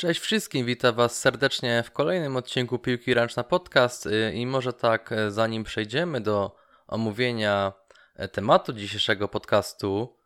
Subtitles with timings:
[0.00, 5.12] Cześć wszystkim, witam Was serdecznie w kolejnym odcinku Piłki Ręczna Podcast y, i może tak,
[5.12, 7.72] e, zanim przejdziemy do omówienia
[8.16, 10.16] e, tematu dzisiejszego podcastu,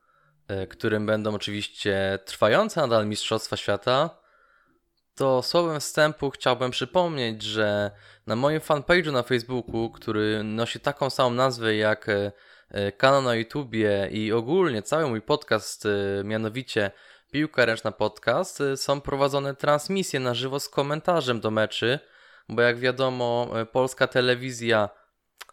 [0.68, 4.10] którym będą oczywiście trwające nadal Mistrzostwa Świata,
[5.14, 7.90] to słowem wstępu chciałbym przypomnieć, że
[8.26, 12.06] na moim fanpage'u na Facebooku, który nosi taką samą nazwę jak
[12.96, 15.84] kanał na YouTubie i ogólnie cały mój podcast,
[16.24, 16.90] mianowicie
[17.30, 21.98] Piłka Ręczna Podcast y, są prowadzone transmisje na żywo z komentarzem do meczy,
[22.48, 24.88] bo jak wiadomo, y, polska telewizja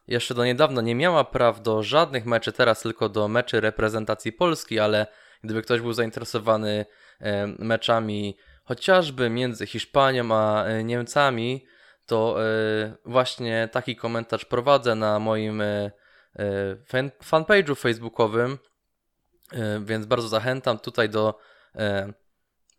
[0.08, 4.80] jeszcze do niedawna nie miała praw do żadnych meczy, teraz tylko do meczy reprezentacji Polski,
[4.80, 5.08] ale
[5.44, 6.86] gdyby ktoś był zainteresowany
[7.22, 7.26] y,
[7.60, 11.66] meczami chociażby między Hiszpanią a Niemcami,
[12.06, 12.38] to
[13.06, 15.64] właśnie taki komentarz prowadzę na moim
[17.24, 18.58] fanpage'u facebookowym,
[19.82, 21.40] więc bardzo zachęcam tutaj do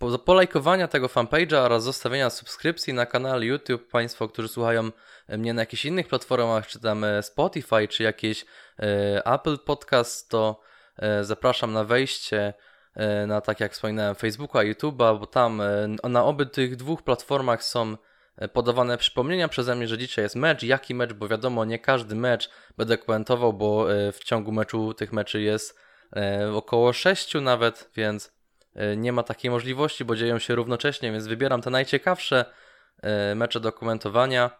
[0.02, 4.90] po, polajkowania tego fanpage'a oraz zostawienia subskrypcji na kanale YouTube, Państwo, którzy słuchają
[5.28, 8.44] mnie na jakichś innych platformach, czy tam e, Spotify, czy jakieś
[8.78, 10.60] e, Apple Podcast, to
[11.20, 12.54] zapraszam na wejście
[13.26, 15.62] na, tak jak wspominałem, Facebooka, YouTube'a, bo tam
[16.08, 17.96] na oby tych dwóch platformach są
[18.52, 20.62] podawane przypomnienia przeze mnie, że dzisiaj jest mecz.
[20.62, 21.12] Jaki mecz?
[21.12, 25.78] Bo wiadomo, nie każdy mecz będę komentował, bo w ciągu meczu tych meczy jest
[26.52, 28.41] około sześciu nawet, więc E,
[28.96, 32.44] nie ma takiej możliwości, bo dzieją się równocześnie, więc wybieram te najciekawsze
[33.02, 34.50] e, mecze do komentowania.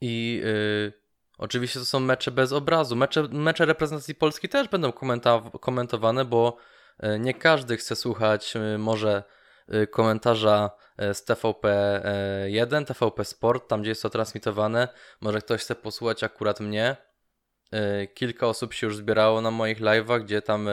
[0.00, 0.92] I yy,
[1.38, 2.96] oczywiście to są mecze bez obrazu.
[2.96, 4.92] Mecze, mecze reprezentacji Polski też będą
[5.60, 6.56] komentowane, bo
[7.18, 9.22] nie każdy chce słuchać może
[9.90, 14.88] komentarza z TVP1, TVP Sport, tam gdzie jest to transmitowane.
[15.20, 16.96] Może ktoś chce posłuchać akurat mnie.
[18.14, 20.68] Kilka osób się już zbierało na moich live'ach, gdzie tam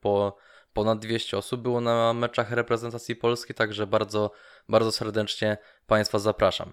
[0.00, 0.36] po
[0.76, 4.30] ponad 200 osób było na meczach reprezentacji Polski, także bardzo,
[4.68, 6.72] bardzo serdecznie Państwa zapraszam.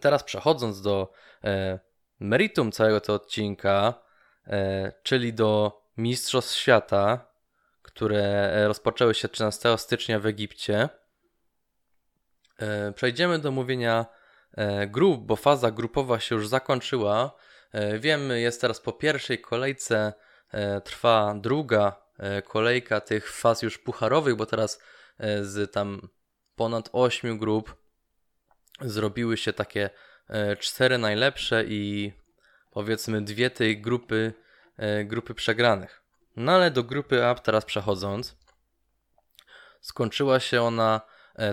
[0.00, 1.12] Teraz przechodząc do
[1.44, 1.78] e,
[2.20, 3.94] meritum całego tego odcinka,
[4.46, 7.32] e, czyli do Mistrzostw Świata,
[7.82, 10.88] które rozpoczęły się 13 stycznia w Egipcie.
[12.58, 14.06] E, przejdziemy do mówienia
[14.52, 17.32] e, grup, bo faza grupowa się już zakończyła.
[17.72, 20.12] E, wiemy, jest teraz po pierwszej kolejce,
[20.50, 22.05] e, trwa druga E,
[22.44, 24.80] kolejka tych faz już pucharowych, bo teraz
[25.18, 26.08] e, z tam
[26.56, 27.76] ponad 8 grup
[28.80, 29.90] zrobiły się takie
[30.28, 32.12] e, cztery najlepsze i
[32.70, 34.32] powiedzmy dwie tej grupy,
[35.04, 36.02] grupy przegranych.
[36.36, 38.36] No ale do grupy A teraz przechodząc,
[39.80, 41.00] skończyła się ona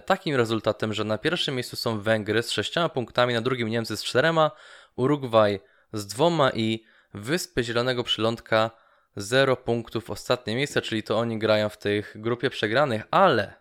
[0.06, 4.04] takim rezultatem, że na pierwszym miejscu są Węgry z sześcioma punktami, na drugim Niemcy z
[4.04, 4.52] czterema,
[4.96, 5.60] Urugwaj
[5.94, 8.72] z dwoma i Wyspy Zielonego Przylądka
[9.16, 13.54] 0 punktów ostatnie miejsce, czyli to oni grają w tej grupie przegranych, ale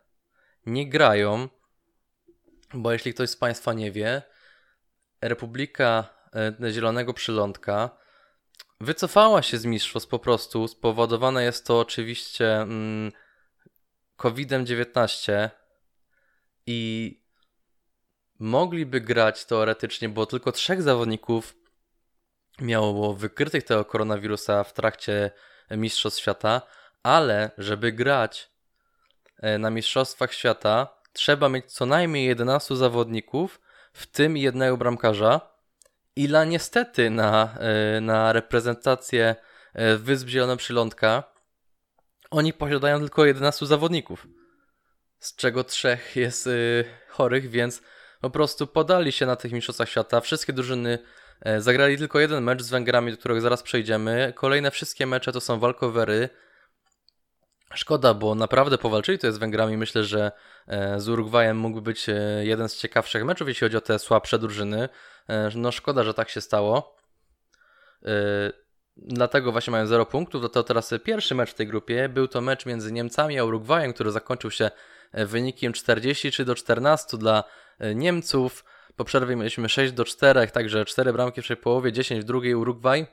[0.66, 1.48] nie grają,
[2.74, 4.22] bo jeśli ktoś z Państwa nie wie,
[5.20, 6.08] Republika
[6.62, 7.90] e, Zielonego Przylądka
[8.80, 10.68] wycofała się z mistrzostw po prostu.
[10.68, 13.12] Spowodowane jest to oczywiście mm,
[14.16, 15.50] COVID-19
[16.66, 17.22] i
[18.38, 21.61] mogliby grać teoretycznie, bo tylko trzech zawodników
[22.60, 25.30] miało wykrytych tego koronawirusa w trakcie
[25.70, 26.62] Mistrzostw Świata,
[27.02, 28.50] ale żeby grać
[29.38, 33.60] e, na Mistrzostwach Świata, trzeba mieć co najmniej 11 zawodników,
[33.92, 35.40] w tym jednego bramkarza.
[36.16, 39.36] Ila niestety na, e, na reprezentację
[39.74, 41.22] e, Wysp Zielonoprzylądka
[42.30, 44.26] oni posiadają tylko 11 zawodników,
[45.18, 46.48] z czego trzech jest
[47.08, 47.82] chorych, więc
[48.20, 50.20] po prostu podali się na tych Mistrzostwach Świata.
[50.20, 50.98] Wszystkie drużyny
[51.58, 54.32] zagrali tylko jeden mecz z Węgrami, do którego zaraz przejdziemy.
[54.36, 56.28] Kolejne wszystkie mecze to są walkowery.
[57.74, 59.76] Szkoda, bo naprawdę powalczyli to jest z Węgrami.
[59.76, 60.32] Myślę, że
[60.66, 64.38] e, z Urugwajem mógłby być e, jeden z ciekawszych meczów, jeśli chodzi o te słabsze
[64.38, 64.88] drużyny.
[65.54, 66.96] No szkoda, że tak się stało.
[68.96, 70.50] Dlatego właśnie mają 0 punktów.
[70.52, 72.08] To teraz pierwszy mecz w tej grupie.
[72.08, 74.70] Był to mecz między Niemcami a Urugwajem, który zakończył się
[75.12, 77.44] wynikiem 43 do 14 dla
[77.94, 78.64] Niemców.
[78.96, 82.54] Po przerwie mieliśmy 6 do 4, także 4 bramki w pierwszej połowie, 10 w drugiej
[82.54, 83.06] Urugwaj.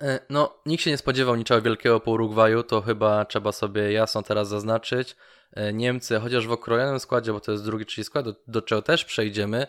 [0.00, 4.22] E, no, nikt się nie spodziewał niczego wielkiego po Urugwaju, to chyba trzeba sobie jasno
[4.22, 5.16] teraz zaznaczyć.
[5.52, 8.82] E, Niemcy, chociaż w okrojonym składzie, bo to jest drugi, czyli skład, do, do czego
[8.82, 9.66] też przejdziemy,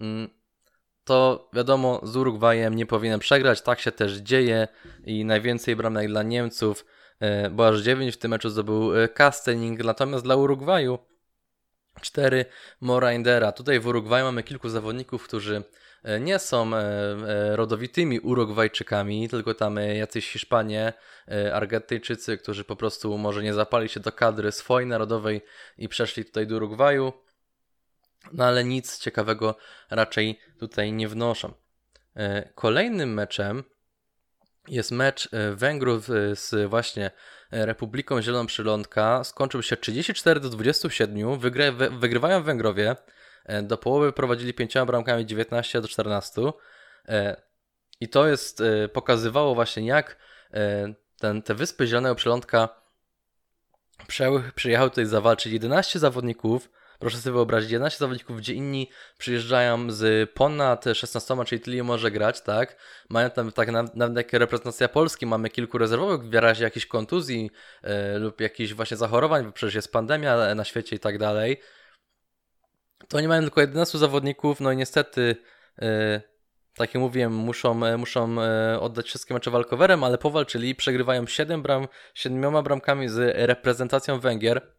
[0.00, 0.28] mm,
[1.04, 4.68] to wiadomo, z Urugwajem nie powinien przegrać, tak się też dzieje
[5.04, 6.84] i najwięcej bramek dla Niemców,
[7.20, 10.98] e, bo aż 9 w tym meczu zdobył Kastening, natomiast dla Urugwaju
[12.00, 12.44] 4
[12.80, 13.52] Moraindera.
[13.52, 15.62] Tutaj w Urugwaju mamy kilku zawodników, którzy
[16.02, 20.92] e, nie są e, e, rodowitymi Urugwajczykami, tylko tam jacyś Hiszpanie,
[21.52, 25.42] Argentyńczycy, którzy po prostu może nie zapali się do kadry swojej narodowej
[25.78, 27.12] i przeszli tutaj do Urugwaju.
[28.32, 29.56] No ale nic ciekawego
[29.90, 31.52] raczej tutaj nie wnoszą.
[32.54, 33.64] Kolejnym meczem
[34.70, 37.10] jest mecz Węgrów z właśnie
[37.50, 41.38] Republiką Zieloną Przylądka skończył się 34 do 27.
[41.38, 42.96] Wygry, wygrywają Węgrowie.
[43.48, 46.42] E, do połowy prowadzili pięcioma bramkami 19 do 14.
[47.08, 47.42] E,
[48.00, 50.16] I to jest, e, pokazywało właśnie jak
[51.20, 52.68] ten, te wyspy Zielonego Przylądka
[54.54, 60.84] przyjechały tutaj zawalczyć 11 zawodników Proszę sobie wyobrazić, 11 zawodników, gdzie inni przyjeżdżają z ponad
[60.94, 62.76] 16, czyli tyle może grać, tak?
[63.08, 67.50] Mają tam tak nawet jak reprezentacja Polski, mamy kilku rezerwowych w razie jakiejś kontuzji
[67.82, 71.60] yy, lub jakichś właśnie zachorowań, bo przecież jest pandemia na świecie i tak dalej.
[73.08, 75.36] To nie mają tylko 11 zawodników, no i niestety
[75.78, 76.20] yy,
[76.74, 78.36] tak jak mówiłem, muszą, e, muszą
[78.80, 84.77] oddać wszystkie mecze walkowerem, ale powalczyli, przegrywają 7 bram, 7 bramkami z reprezentacją Węgier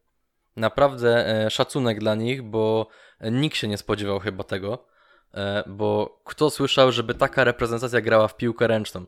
[0.56, 2.88] naprawdę e, szacunek dla nich, bo
[3.22, 4.86] nikt się nie spodziewał chyba tego,
[5.34, 9.06] e, bo kto słyszał, żeby taka reprezentacja grała w piłkę ręczną?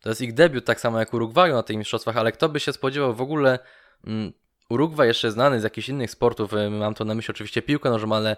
[0.00, 2.72] To jest ich debiut, tak samo jak Urugwaju na tych mistrzostwach, ale kto by się
[2.72, 3.58] spodziewał w ogóle.
[4.06, 4.32] Mm,
[4.70, 8.16] Urugwaj jeszcze znany z jakichś innych sportów, e, mam to na myśli oczywiście piłkę nożną,
[8.16, 8.36] ale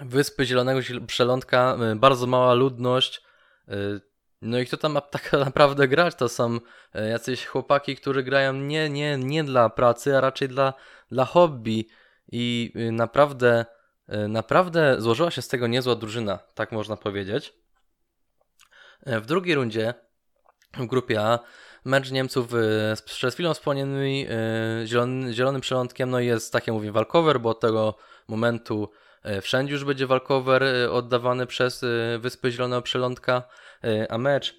[0.00, 3.22] Wyspy Zielonego Przelądka, bardzo mała ludność,
[4.42, 6.14] no i kto tam ma tak naprawdę grać?
[6.14, 6.58] To są
[6.94, 10.74] e, jacyś chłopaki, którzy grają nie, nie, nie dla pracy, a raczej dla,
[11.10, 11.88] dla hobby.
[12.32, 13.64] I y, naprawdę,
[14.08, 17.54] e, naprawdę złożyła się z tego niezła drużyna, tak można powiedzieć.
[19.02, 19.94] E, w drugiej rundzie
[20.76, 21.38] w grupie A
[21.84, 22.50] mecz Niemców
[22.94, 24.26] z przed chwilą wspomnianymi
[24.84, 27.96] zielony, zielonym przelądkiem, no jest, tak jak mówię, walkover, bo od tego
[28.28, 28.90] momentu
[29.42, 31.84] wszędzie już będzie walkover oddawany przez
[32.18, 33.42] Wyspy Zielonego Przelądka.
[33.84, 34.56] E, a mecz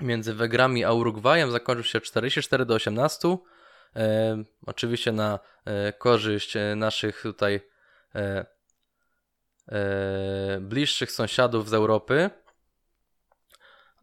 [0.00, 3.28] między Wegrami a Urugwajem zakończył się 44 do 18.
[3.96, 4.36] E,
[4.66, 7.60] oczywiście na e, korzyść naszych tutaj
[10.60, 12.30] bliższych sąsiadów z Europy.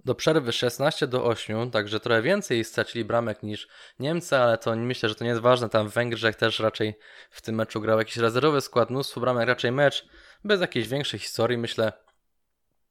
[0.06, 3.68] Do przerwy 16 do 8, także trochę więcej stracili bramek niż
[4.00, 5.70] Niemcy, ale to myślę, że to nie jest ważne.
[5.70, 7.00] Tam w Węgrzech też raczej
[7.30, 10.08] w tym meczu grał jakiś rezerwowy skład, mnóstwo bramek, raczej mecz
[10.44, 11.58] bez jakiejś większej historii.
[11.58, 11.94] Myślę,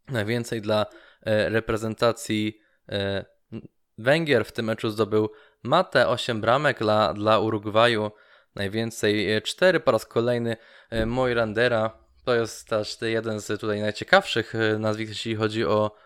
[0.09, 0.87] najwięcej dla
[1.25, 3.25] reprezentacji e,
[3.99, 5.31] Węgier w tym meczu zdobył
[5.63, 8.11] Mate 8 bramek dla, dla Urugwaju,
[8.55, 10.57] najwięcej 4 e, po raz kolejny
[11.07, 12.05] Moirandera.
[12.25, 15.97] To jest też jeden z tutaj najciekawszych nazwisk, jeśli chodzi o,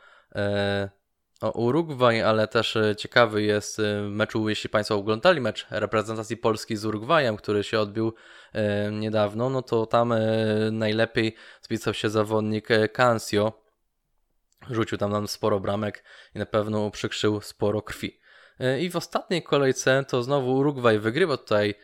[1.40, 3.80] o Urugwaj, ale też ciekawy jest
[4.10, 8.14] meczu, jeśli Państwo oglądali mecz reprezentacji Polski z Urugwajem, który się odbył
[8.92, 10.14] niedawno, no to tam
[10.72, 13.67] najlepiej spisał się zawodnik Cansio,
[14.70, 18.20] Rzucił tam nam sporo bramek i na pewno uprzykrzył sporo krwi.
[18.60, 21.74] E, I w ostatniej kolejce to znowu Urugwaj wygrywa tutaj e,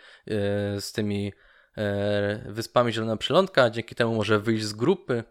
[0.80, 1.32] z tymi
[1.76, 5.24] e, Wyspami Zielona Przylądka, dzięki temu może wyjść z grupy.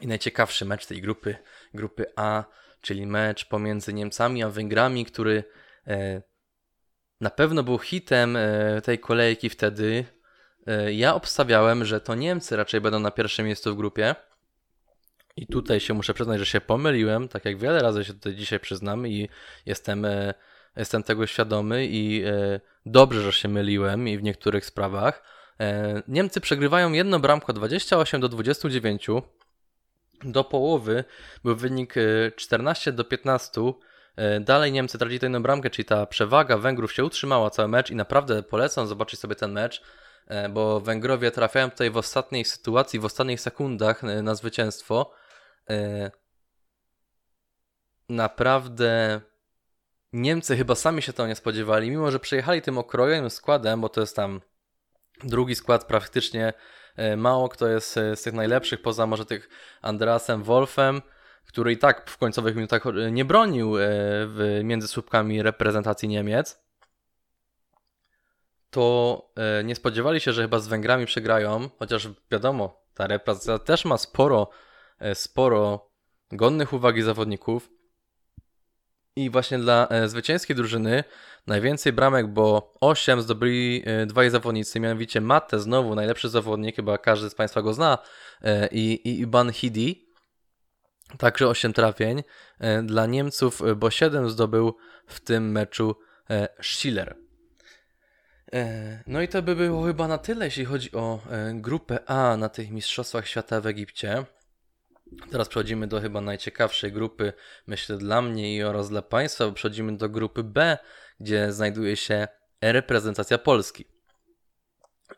[0.00, 1.36] I najciekawszy mecz tej grupy,
[1.74, 2.44] grupy A,
[2.80, 5.44] czyli mecz pomiędzy Niemcami a Węgrami, który
[7.20, 8.38] na pewno był hitem
[8.84, 10.04] tej kolejki wtedy.
[10.92, 14.14] Ja obstawiałem, że to Niemcy raczej będą na pierwszym miejscu w grupie.
[15.36, 18.60] I tutaj się muszę przyznać, że się pomyliłem, tak jak wiele razy się tutaj dzisiaj
[18.60, 19.28] przyznam i
[19.66, 20.34] jestem, e,
[20.76, 25.22] jestem tego świadomy i e, dobrze, że się myliłem i w niektórych sprawach.
[25.60, 29.06] E, Niemcy przegrywają jedno bramko 28 do 29.
[30.24, 31.04] Do połowy
[31.44, 31.94] był wynik
[32.36, 33.60] 14 do 15.
[34.40, 37.96] Dalej Niemcy tracili tę jedną bramkę, czyli ta przewaga Węgrów się utrzymała cały mecz i
[37.96, 39.82] naprawdę polecam zobaczyć sobie ten mecz,
[40.50, 45.12] bo Węgrowie trafiają tutaj w ostatniej sytuacji, w ostatnich sekundach na zwycięstwo.
[45.72, 46.10] E,
[48.08, 49.20] naprawdę
[50.12, 54.00] Niemcy chyba sami się tego nie spodziewali, mimo że przejechali tym okrojonym składem, bo to
[54.00, 54.40] jest tam
[55.24, 56.52] drugi skład praktycznie
[56.96, 59.48] e, mało kto jest e, z tych najlepszych, poza może tych
[59.82, 61.02] Andreasem Wolfem,
[61.46, 63.74] który i tak w końcowych minutach nie bronił
[64.64, 66.62] między słupkami reprezentacji Niemiec,
[68.70, 69.32] to
[69.64, 74.50] nie spodziewali się, że chyba z Węgrami przegrają, chociaż wiadomo, ta reprezentacja też ma sporo
[75.14, 75.90] sporo
[76.32, 77.70] godnych uwagi zawodników.
[79.16, 81.04] I właśnie dla e, zwycięskiej drużyny
[81.46, 87.30] najwięcej bramek, bo 8 zdobyli e, dwaj zawodnicy, mianowicie Mate, znowu najlepszy zawodnik, chyba każdy
[87.30, 87.98] z Państwa go zna,
[88.70, 90.08] i, i Iban Hidi,
[91.18, 92.22] także 8 trafień.
[92.82, 95.96] Dla Niemców, bo 7 zdobył w tym meczu
[96.62, 97.16] Schiller.
[99.06, 101.20] No i to by było chyba na tyle, jeśli chodzi o
[101.54, 104.24] grupę A na tych Mistrzostwach Świata w Egipcie.
[105.30, 107.32] Teraz przechodzimy do chyba najciekawszej grupy,
[107.66, 110.78] myślę, dla mnie i oraz dla Państwa, bo przechodzimy do grupy B,
[111.20, 112.28] gdzie znajduje się
[112.60, 113.84] reprezentacja Polski.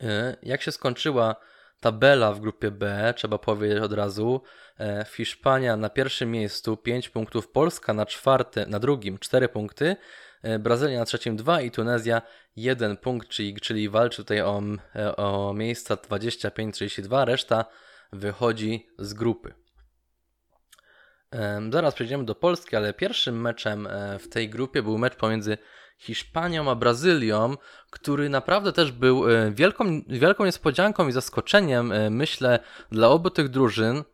[0.00, 1.36] E, jak się skończyła
[1.80, 4.42] tabela w grupie B, trzeba powiedzieć od razu,
[4.80, 9.96] e, Hiszpania na pierwszym miejscu 5 punktów, Polska na czwarte, na drugim 4 punkty,
[10.42, 12.22] e, Brazylia na trzecim 2 i Tunezja
[12.56, 14.62] 1 punkt, czyli, czyli walczy tutaj o,
[15.16, 17.64] o miejsca 25-32, reszta
[18.12, 19.63] wychodzi z grupy.
[21.72, 23.88] Zaraz przejdziemy do Polski, ale pierwszym meczem
[24.18, 25.58] w tej grupie był mecz pomiędzy
[25.98, 27.56] Hiszpanią a Brazylią,
[27.90, 32.58] który naprawdę też był e, wielką, wielką niespodzianką i zaskoczeniem, e, myślę,
[32.92, 34.04] dla obu tych drużyn.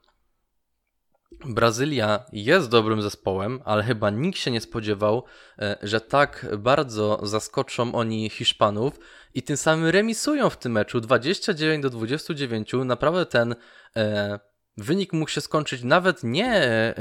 [1.45, 5.25] Brazylia jest dobrym zespołem, ale chyba nikt się nie spodziewał,
[5.59, 8.99] e, że tak bardzo zaskoczą oni Hiszpanów
[9.35, 12.73] i tym samym remisują w tym meczu 29 do 29.
[12.85, 13.55] Naprawdę ten
[14.77, 16.95] wynik mógł się skończyć nawet nie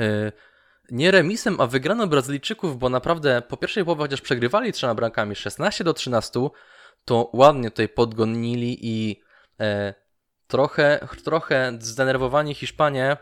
[0.92, 5.84] nie remisem, a wygrano Brazylijczyków, bo naprawdę po pierwszej połowie chociaż przegrywali trzema bramkami 16
[5.84, 6.40] do 13,
[7.06, 9.22] to ładnie tutaj podgonili i
[9.60, 9.94] e,
[10.48, 13.18] trochę, trochę zdenerwowani Hiszpanie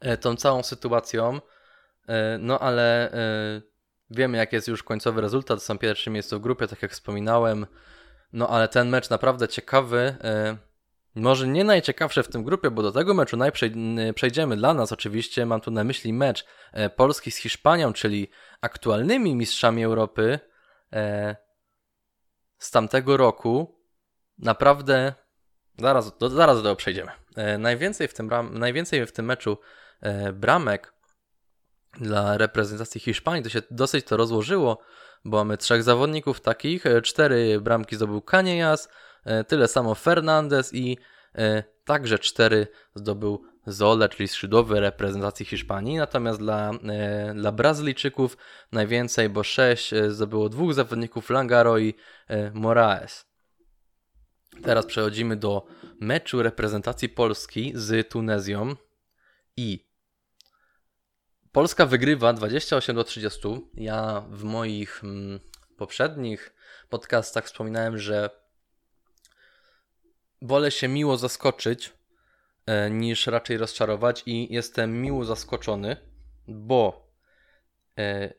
[0.00, 1.40] e, tą całą sytuacją,
[2.08, 3.62] e, no ale e,
[4.10, 7.66] wiemy jak jest już końcowy rezultat, są pierwsze miejsce w grupie, tak jak wspominałem,
[8.32, 10.56] no ale ten mecz naprawdę ciekawy, e,
[11.14, 13.38] może nie najciekawsze w tym grupie, bo do tego meczu
[14.14, 15.46] przejdziemy dla nas oczywiście.
[15.46, 18.30] Mam tu na myśli mecz e, Polski z Hiszpanią, czyli
[18.60, 20.38] aktualnymi mistrzami Europy
[20.92, 21.36] e,
[22.58, 23.80] z tamtego roku.
[24.38, 25.14] Naprawdę,
[25.78, 27.12] zaraz do, zaraz do tego przejdziemy.
[27.36, 29.58] E, najwięcej, w tym, najwięcej w tym meczu
[30.32, 30.94] bramek
[32.00, 34.78] dla reprezentacji Hiszpanii to się dosyć to rozłożyło,
[35.24, 39.13] bo mamy trzech zawodników takich, cztery bramki zdobył Kanias, E,
[39.48, 40.98] tyle samo Fernandez i
[41.34, 45.96] e, także cztery zdobył Zola, czyli skrzydłowy reprezentacji Hiszpanii.
[45.96, 48.36] Natomiast dla, e, dla Brazylijczyków
[48.72, 51.94] najwięcej, bo sześć zdobyło dwóch zawodników Langaro i
[52.54, 53.26] Moraes.
[54.62, 55.66] Teraz przechodzimy do
[56.00, 58.76] meczu reprezentacji Polski z Tunezją
[59.56, 59.84] i
[61.54, 63.40] Polska wygrywa 28 do 30.
[63.74, 65.40] Ja w moich mm,
[65.76, 66.54] poprzednich
[66.88, 68.30] podcastach wspominałem, że
[70.44, 71.92] wolę się miło zaskoczyć
[72.66, 75.96] e, niż raczej rozczarować i jestem miło zaskoczony,
[76.48, 77.12] bo
[77.98, 78.34] e,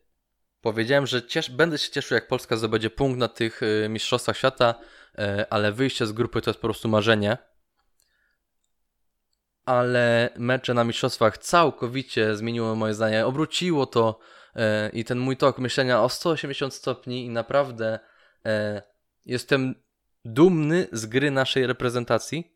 [0.62, 4.76] powiedziałem, że ciesz, będę się cieszył jak Polska zdobędzie punkt na tych e, mistrzostwach świata,
[5.18, 7.38] e, ale wyjście z grupy to jest po prostu marzenie.
[9.66, 14.20] Ale mecze na mistrzostwach całkowicie zmieniło moje zdanie, obróciło to
[14.56, 18.00] e, i ten mój tok myślenia o 180 stopni i naprawdę
[18.46, 18.82] e,
[19.26, 19.85] jestem
[20.26, 22.52] dumny z gry naszej reprezentacji,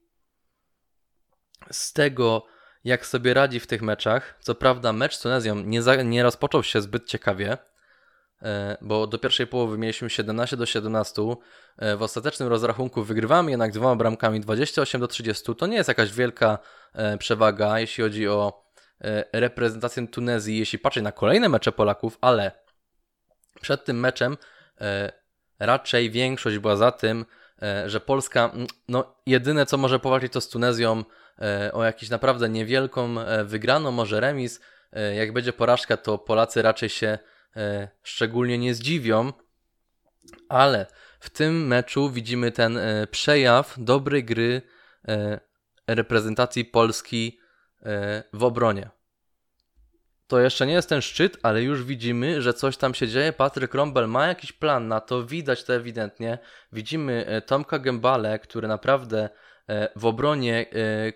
[1.71, 2.45] z tego,
[2.83, 4.37] jak sobie radzi w tych meczach.
[4.41, 7.57] Co prawda, mecz z Tunezją nie, za, nie rozpoczął się zbyt ciekawie,
[8.41, 11.21] e, bo do pierwszej połowy mieliśmy 17 do 17.
[11.77, 15.55] E, w ostatecznym rozrachunku wygrywamy jednak dwoma bramkami 28 do 30.
[15.55, 16.57] To nie jest jakaś wielka
[16.93, 18.69] e, przewaga, jeśli chodzi o
[19.31, 22.51] reprezentację Tunezji, jeśli patrzeć na kolejne mecze Polaków, ale
[23.61, 24.37] przed tym meczem
[25.59, 27.25] raczej większość była za tym,
[27.85, 28.51] że Polska,
[28.87, 31.03] no jedyne co może powalczyć to z Tunezją
[31.41, 34.59] e, o jakąś naprawdę niewielką e, wygraną, może remis.
[35.15, 37.17] Jak będzie porażka, to Polacy raczej się
[38.03, 39.33] szczególnie nie zdziwią,
[40.49, 40.85] ale
[41.19, 42.79] w tym meczu widzimy ten
[43.11, 44.61] przejaw dobrej gry
[45.87, 47.39] reprezentacji Polski
[48.33, 48.89] w obronie.
[50.29, 53.33] To jeszcze nie jest ten szczyt, ale już widzimy, że coś tam się dzieje.
[53.33, 56.37] Patryk Rombel ma jakiś plan na to, widać to ewidentnie.
[56.73, 59.29] Widzimy e, Tomka Gębale, który naprawdę
[59.69, 61.13] e, w obronie e,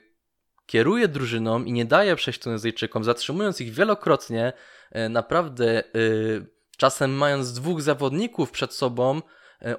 [0.65, 4.53] kieruje drużyną i nie daje przejść Tunezyjczykom, zatrzymując ich wielokrotnie,
[5.09, 5.83] naprawdę
[6.77, 9.21] czasem mając dwóch zawodników przed sobą,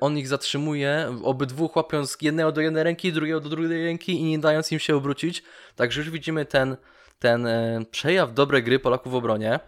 [0.01, 4.39] on ich zatrzymuje, obydwu łapiąc jednego do jednej ręki, drugiego do drugiej ręki i nie
[4.39, 5.43] dając im się obrócić.
[5.77, 6.77] Także już widzimy ten
[7.19, 9.61] ten e, przejaw dobrej gry Polaków w obronie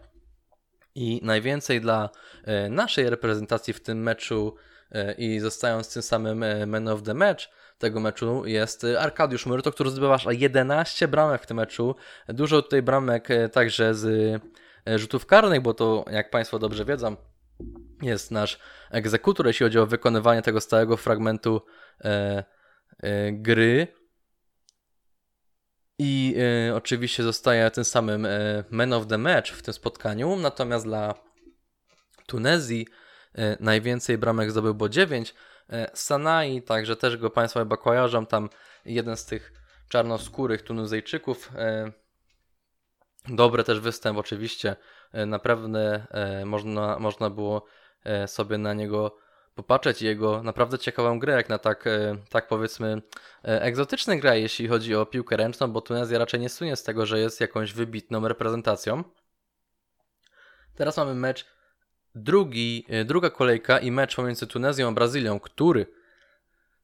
[0.94, 2.10] i najwięcej dla
[2.44, 4.54] e, naszej reprezentacji w tym meczu
[4.92, 7.44] e, i zostając tym samym man of the match
[7.78, 11.94] tego meczu jest Arkadiusz Myrto, który zdobywa aż 11 bramek w tym meczu.
[12.28, 14.42] Dużo tutaj bramek także z
[14.96, 17.16] rzutów karnych, bo to jak Państwo dobrze wiedzą
[18.02, 18.58] jest nasz
[18.90, 21.60] egzekutor, jeśli chodzi o wykonywanie tego stałego fragmentu
[23.32, 23.88] gry.
[25.98, 26.34] I
[26.68, 30.36] y, oczywiście zostaje tym samym y, man of the match w tym spotkaniu.
[30.36, 31.14] Natomiast dla
[32.26, 32.86] Tunezji
[33.38, 35.34] y, najwięcej bramek zdobył, bo 9.
[35.94, 38.48] Sanai, także też go Państwo chyba kojarzą, tam
[38.84, 39.52] jeden z tych
[39.88, 41.52] czarnoskórych Tunuzyjczyków.
[43.28, 44.76] Dobry też występ oczywiście,
[45.12, 46.06] naprawdę
[46.44, 47.66] można, można było
[48.26, 49.18] sobie na niego
[49.56, 53.02] popatrzeć jego naprawdę ciekawą grę, jak na tak, e, tak powiedzmy
[53.44, 57.06] e, egzotyczną grę, jeśli chodzi o piłkę ręczną, bo Tunezja raczej nie sunie z tego,
[57.06, 59.04] że jest jakąś wybitną reprezentacją.
[60.74, 61.46] Teraz mamy mecz
[62.14, 65.86] drugi, e, druga kolejka i mecz pomiędzy Tunezją a Brazylią, który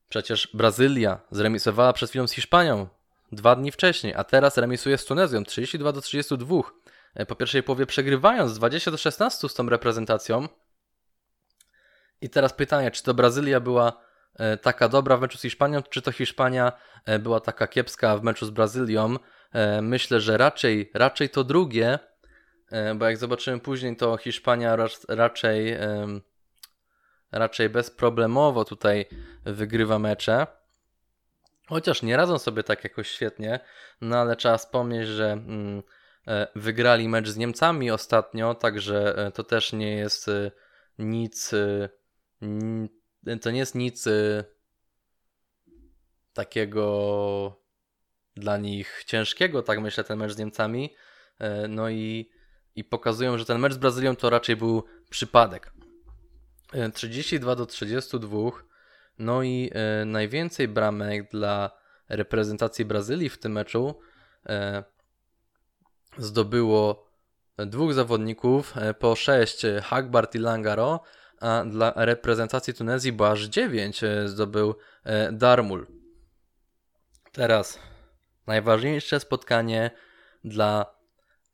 [0.08, 2.88] przecież Brazylia zremisowała przed chwilą z Hiszpanią
[3.32, 6.56] dwa dni wcześniej, a teraz remisuje z Tunezją 32 do 32.
[7.28, 10.48] Po pierwszej połowie przegrywając 20 do 16 z tą reprezentacją,
[12.22, 13.92] i teraz pytanie, czy to Brazylia była
[14.34, 16.72] e, taka dobra w meczu z Hiszpanią, czy to Hiszpania
[17.04, 19.16] e, była taka kiepska w meczu z Brazylią?
[19.52, 21.98] E, myślę, że raczej, raczej to drugie,
[22.94, 24.76] bo jak zobaczymy później, to Hiszpania
[25.08, 25.76] raczej,
[27.32, 29.06] raczej bezproblemowo tutaj
[29.44, 30.46] wygrywa mecze.
[31.68, 33.60] Chociaż nie radzą sobie tak jakoś świetnie,
[34.00, 35.82] no ale trzeba wspomnieć, że mm,
[36.56, 40.30] wygrali mecz z Niemcami ostatnio, także to też nie jest
[40.98, 41.54] nic
[43.40, 44.44] to nie jest nic y,
[46.32, 47.62] takiego
[48.36, 50.94] dla nich ciężkiego, tak myślę, ten mecz z Niemcami.
[51.38, 52.30] E, no i,
[52.76, 55.72] i pokazują, że ten mecz z Brazylią to raczej był przypadek.
[56.94, 58.38] 32 e, do 32.
[59.18, 59.70] No i
[60.06, 61.70] najwięcej bramek dla
[62.08, 64.00] reprezentacji Brazylii w tym meczu
[66.18, 67.10] zdobyło
[67.58, 71.00] dwóch zawodników po 6 Hagbart i Langaro
[71.42, 75.86] a dla reprezentacji Tunezji, bo aż 9 e, zdobył e, Darmul.
[77.32, 77.78] Teraz
[78.46, 79.90] najważniejsze spotkanie
[80.44, 80.94] dla,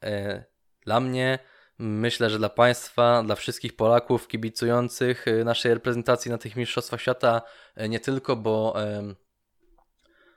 [0.03, 0.45] e,
[0.85, 1.39] dla mnie,
[1.79, 7.43] myślę, że dla Państwa, dla wszystkich Polaków kibicujących naszej reprezentacji na tych Mistrzostwach Świata,
[7.89, 8.75] nie tylko, bo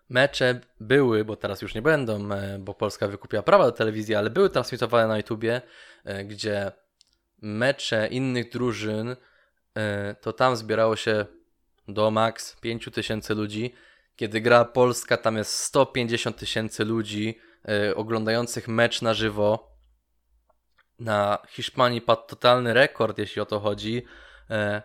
[0.10, 2.29] mecze były, bo teraz już nie będą,
[2.60, 5.62] bo Polska wykupiła prawa do telewizji, ale były transmitowane na YouTubie,
[6.25, 6.72] gdzie
[7.41, 9.15] mecze innych drużyn
[10.21, 11.25] to tam zbierało się
[11.87, 13.73] do maks 5000 ludzi.
[14.15, 19.71] Kiedy gra Polska, tam jest 150 tysięcy ludzi e, oglądających mecz na żywo.
[20.99, 24.05] Na Hiszpanii padł totalny rekord, jeśli o to chodzi.
[24.49, 24.81] E,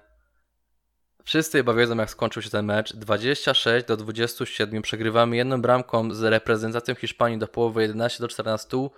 [1.25, 2.96] wszyscy chyba wiedzą, jak skończył się ten mecz.
[2.96, 4.83] 26 do 27.
[4.83, 8.88] Przegrywamy jedną bramką z reprezentacją Hiszpanii do połowy 11 do 14.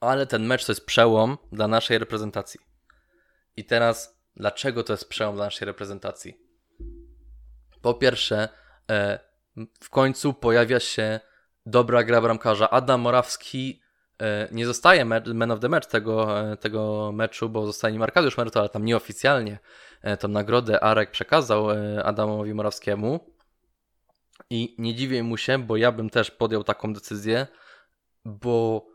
[0.00, 2.60] Ale ten mecz to jest przełom dla naszej reprezentacji.
[3.56, 6.38] I teraz Dlaczego to jest przełom dla naszej reprezentacji?
[7.82, 8.48] Po pierwsze,
[8.90, 9.18] e,
[9.80, 11.20] w końcu pojawia się
[11.66, 12.70] dobra gra bramkarza.
[12.70, 13.82] Adam Morawski
[14.22, 18.60] e, nie zostaje man of the match tego, e, tego meczu, bo zostanie Arkadiusz Merto,
[18.60, 19.58] ale tam nieoficjalnie
[20.20, 21.66] tą nagrodę Arek przekazał
[22.04, 23.34] Adamowi Morawskiemu.
[24.50, 27.46] I nie dziwię mu się, bo ja bym też podjął taką decyzję,
[28.24, 28.86] bo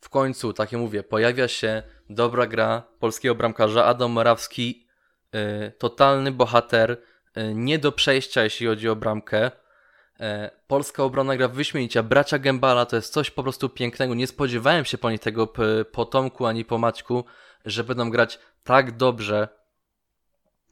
[0.00, 3.84] w końcu, tak jak mówię, pojawia się dobra gra polskiego bramkarza.
[3.84, 4.86] Adam Morawski,
[5.34, 6.90] y, totalny bohater,
[7.36, 9.46] y, nie do przejścia, jeśli chodzi o bramkę.
[9.46, 10.20] Y,
[10.66, 12.02] polska obrona gra wyśmienicie.
[12.02, 14.14] Bracia Gębala to jest coś po prostu pięknego.
[14.14, 15.52] Nie spodziewałem się po nich tego
[15.92, 17.24] po Tomku ani po Maćku,
[17.64, 19.48] że będą grać tak dobrze.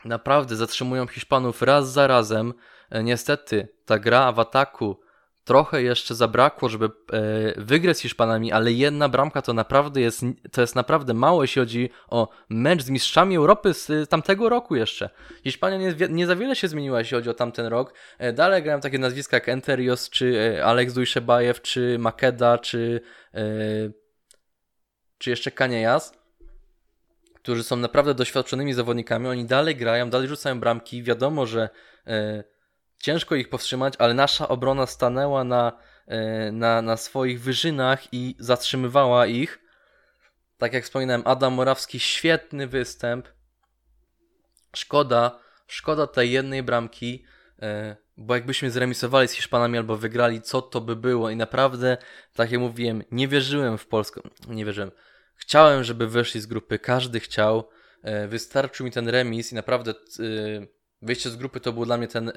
[0.04, 2.54] Naprawdę zatrzymują Hiszpanów raz za razem.
[3.02, 5.03] Niestety, ta gra w ataku
[5.44, 6.90] trochę jeszcze zabrakło, żeby e,
[7.56, 11.90] wygrać z Hiszpanami, ale jedna bramka to naprawdę jest, to jest naprawdę mało, jeśli chodzi
[12.08, 15.10] o mecz z mistrzami Europy z tamtego roku jeszcze.
[15.44, 17.94] Hiszpania nie, nie za wiele się zmieniła, jeśli chodzi o tamten rok.
[18.18, 23.00] E, dalej grałem takie nazwiska jak Enterios, czy e, Alex Dujszebajew, czy Makeda, czy,
[25.18, 26.24] czy jeszcze Kaniejas
[27.34, 31.02] którzy są naprawdę doświadczonymi zawodnikami, oni dalej grają, dalej rzucają bramki.
[31.02, 31.68] Wiadomo, że
[32.98, 39.26] ciężko ich powstrzymać, ale nasza obrona stanęła na, e, na, na swoich wyżynach i zatrzymywała
[39.26, 39.60] ich.
[40.58, 43.28] Tak jak wspominałem, Adam Morawski, świetny występ.
[44.76, 47.24] Szkoda, szkoda tej jednej bramki,
[47.62, 51.30] e, bo jakbyśmy zremisowali z Hiszpanami albo wygrali, co to by było?
[51.30, 51.96] I naprawdę,
[52.34, 54.20] tak jak mówiłem, nie wierzyłem w Polskę.
[54.48, 54.90] Nie wierzyłem.
[55.36, 57.68] Chciałem, żeby wyszli z grupy, każdy chciał.
[58.02, 59.94] E, wystarczył mi ten remis i naprawdę
[61.02, 62.32] wyjście z grupy to był dla mnie ten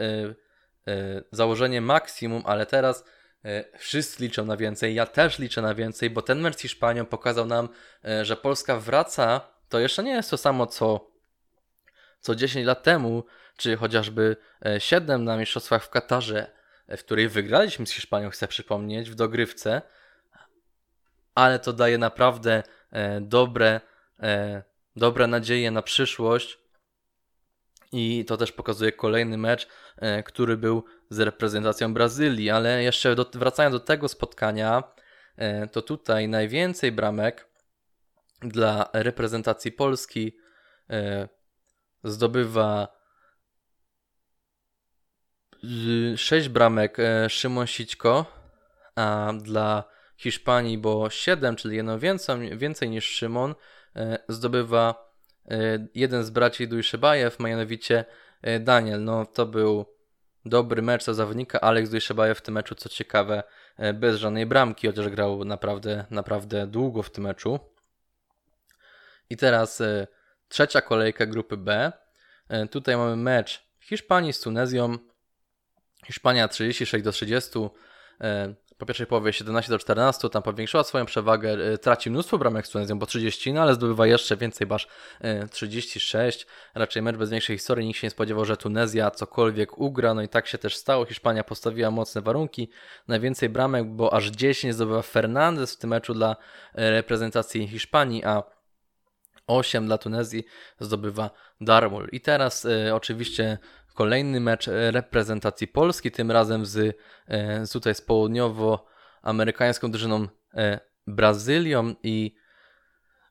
[1.32, 3.06] założenie maksimum, ale teraz
[3.46, 4.96] e, wszyscy liczą na więcej.
[4.96, 7.70] Ja też liczę na więcej, bo ten mecz z Hiszpanią pokazał nam,
[8.06, 9.42] e, że Polska wraca.
[9.70, 11.12] To jeszcze nie jest to samo, co,
[12.20, 13.24] co 10 lat temu,
[13.58, 14.36] czy chociażby
[14.80, 16.52] 7 na mistrzostwach w Katarze,
[16.88, 19.82] w której wygraliśmy z Hiszpanią, chcę przypomnieć, w dogrywce.
[21.36, 22.64] Ale to daje naprawdę
[23.22, 23.82] dobre,
[24.96, 26.60] dobre nadzieje na przyszłość
[27.92, 29.68] I to też pokazuje kolejny mecz,
[30.26, 34.84] który był z reprezentacją Brazylii, ale jeszcze do, wracając do tego spotkania,
[35.72, 37.48] to tutaj najwięcej bramek
[38.42, 40.38] dla reprezentacji Polski
[42.04, 42.98] zdobywa
[46.16, 48.26] 6 bramek e, Szymon Sićko,
[48.96, 49.84] a dla
[50.18, 53.56] Hiszpanii, bo 7, czyli jedno więcej, więcej niż Szymon,
[53.96, 55.07] e, zdobywa e,
[55.96, 58.06] jeden z braci Dujszebajew, mianowicie
[58.60, 59.04] Daniel.
[59.04, 59.86] No to był
[60.46, 61.62] dobry mecz za zawodnika.
[61.62, 63.44] Aleks Dujszebajew w tym meczu, co ciekawe,
[63.94, 67.60] bez żadnej bramki, chociaż grał naprawdę, naprawdę długo w tym meczu.
[69.30, 69.84] I teraz
[70.50, 71.92] trzecia kolejka grupy B.
[72.72, 74.98] Tutaj mamy mecz Hiszpanii z Tunezją.
[76.06, 77.50] Hiszpania 36 do 30.
[78.78, 82.70] Po pierwszej połowie 17 do 14, tam powiększyła swoją przewagę, e, traci mnóstwo bramek z
[82.70, 84.88] Tunezją, bo 30, no ale zdobywa jeszcze więcej, basz
[85.52, 86.44] 36.
[86.44, 90.22] E, Raczej mecz bez większej historii, nikt się nie spodziewał, że Tunezja cokolwiek ugra, no
[90.22, 91.06] i tak się też stało.
[91.06, 92.70] Hiszpania postawiła mocne warunki,
[93.08, 96.36] najwięcej bramek, bo aż 10 zdobywa Fernandez w tym meczu dla
[96.74, 98.44] reprezentacji Hiszpanii, a
[99.48, 100.44] 8 dla Tunezji
[100.80, 101.30] zdobywa
[101.62, 102.08] Darmul.
[102.12, 103.58] I teraz y, oczywiście
[103.98, 110.80] kolejny mecz e, reprezentacji Polski, tym razem z, e, z tutaj z południowoamerykańską drużyną e,
[111.08, 112.36] Brazylią i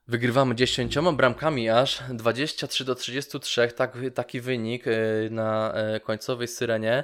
[0.07, 4.85] wygrywamy 10 bramkami aż 23 do 33, tak, taki wynik
[5.31, 7.03] na końcowej syrenie,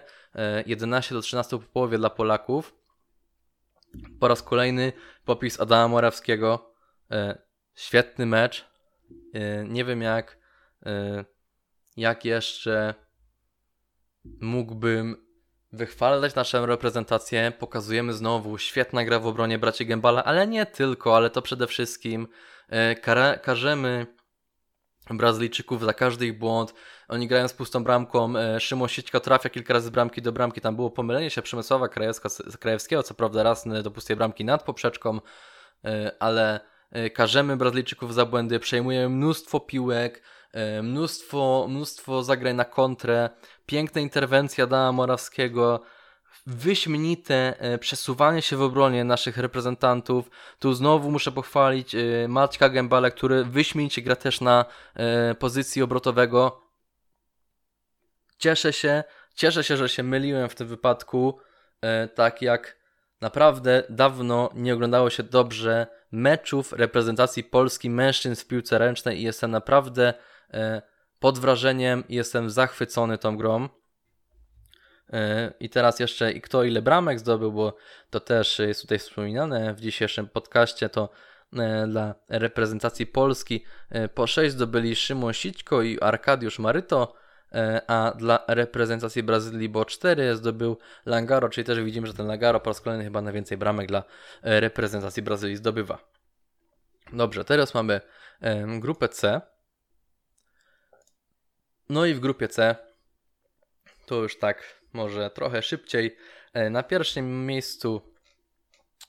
[0.66, 2.76] 11 do 13 po połowie dla Polaków.
[4.20, 4.94] Po raz kolejny
[5.26, 6.74] popis Adama Morawskiego,
[7.76, 8.66] świetny mecz,
[9.66, 10.38] nie wiem jak,
[11.98, 12.94] jak jeszcze
[14.26, 15.16] mógłbym
[15.72, 17.54] wychwalać naszą reprezentację.
[17.60, 22.28] Pokazujemy znowu świetna gra w obronie braci Gembala, ale nie tylko, ale to przede wszystkim
[22.70, 24.08] e, kar karzemy
[25.10, 26.74] Brazylijczyków za każdy ich błąd.
[27.08, 28.38] Oni grają z pustą bramką.
[28.38, 30.62] E, Szymon Siećka trafia kilka razy z bramki do bramki.
[30.62, 35.20] Tam było pomylenie się Przemysława Krajewska, Krajewskiego, co prawda raz do pustej bramki nad poprzeczką,
[35.86, 36.60] e, ale
[37.14, 40.22] karzemy Brazylijczyków za błędy, przejmujemy mnóstwo piłek,
[40.54, 43.30] E, mnóstwo, mnóstwo zagrań na kontrę,
[43.66, 45.82] piękna interwencja Dana Morawskiego,
[46.46, 50.30] wyśmienite e, przesuwanie się w obronie naszych reprezentantów.
[50.60, 54.66] Tu znowu muszę pochwalić e, Maćka Gębale, który wyśmienicie gra też na
[55.40, 56.62] pozycji obrotowego.
[58.38, 59.04] Cieszę się,
[59.36, 61.40] cieszę się, że się myliłem w tym wypadku,
[62.16, 62.78] tak jak
[63.22, 69.52] naprawdę dawno nie oglądało się dobrze meczów reprezentacji Polski mężczyzn w piłce ręcznej i jestem
[69.52, 70.14] naprawdę
[70.54, 70.82] E,
[71.24, 73.70] pod wrażeniem, jestem zachwycony tą grą.
[75.14, 77.76] E, I teraz jeszcze i kto ile bramek zdobył, bo
[78.10, 81.10] to też jest tutaj wspominane w dzisiejszym podcaście, to
[81.54, 83.66] e, dla reprezentacji Polski
[84.14, 87.16] po 6 zdobyli Szymon Sićko i Arkadiusz Maryto,
[87.88, 92.70] a dla reprezentacji Brazylii bo 4 zdobył Langaro, czyli też widzimy, że ten Langaro po
[92.70, 94.04] raz kolejny chyba najwięcej bramek dla
[94.42, 96.00] reprezentacji Brazylii zdobywa.
[97.14, 98.02] Dobrze, teraz mamy
[98.80, 99.53] grupę C.
[101.90, 102.76] No i w grupie C
[104.06, 106.18] to już tak może trochę szybciej.
[106.54, 108.02] E, na pierwszym miejscu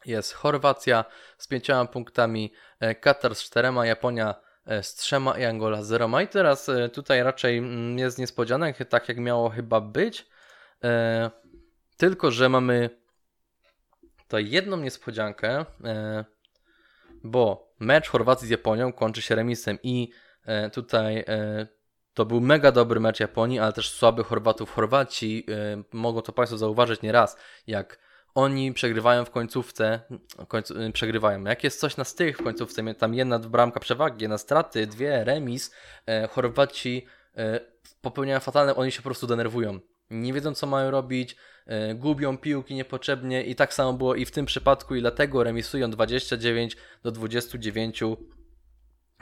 [0.07, 1.05] jest Chorwacja
[1.39, 4.35] z pięcioma punktami, e, Katar z czterema, Japonia
[4.67, 6.23] e, z trzema i Angola z zeroma.
[6.23, 10.27] I teraz tutaj raczej mm, jest niespodzianek, tak jak miało chyba być.
[11.97, 12.91] Tylko, że mamy
[14.19, 15.65] tutaj jedną niespodziankę,
[17.25, 20.11] bo mecz Chorwacji z Japonią kończy się remisem i
[20.73, 21.25] tutaj
[22.15, 24.71] to był mega dobry mecz Japonii, ale też słaby Chorwatów.
[24.71, 27.99] Chorwaci, yy, mogą to Państwo zauważyć nieraz, jak
[28.35, 30.01] oni przegrywają w końcówce,
[30.49, 31.45] końcu, yy, przegrywają.
[31.45, 35.75] Jak jest coś na styk w końcówce, tam jedna bramka przewagi, jedna straty, dwie remis,
[36.07, 37.43] yy, Chorwaci yy,
[38.03, 39.81] popełniają fatalne, oni się po prostu denerwują.
[40.11, 41.37] Nie wiedzą, co mają robić,
[41.95, 46.77] gubią piłki niepotrzebnie i tak samo było i w tym przypadku i dlatego remisują 29
[47.03, 48.03] do 29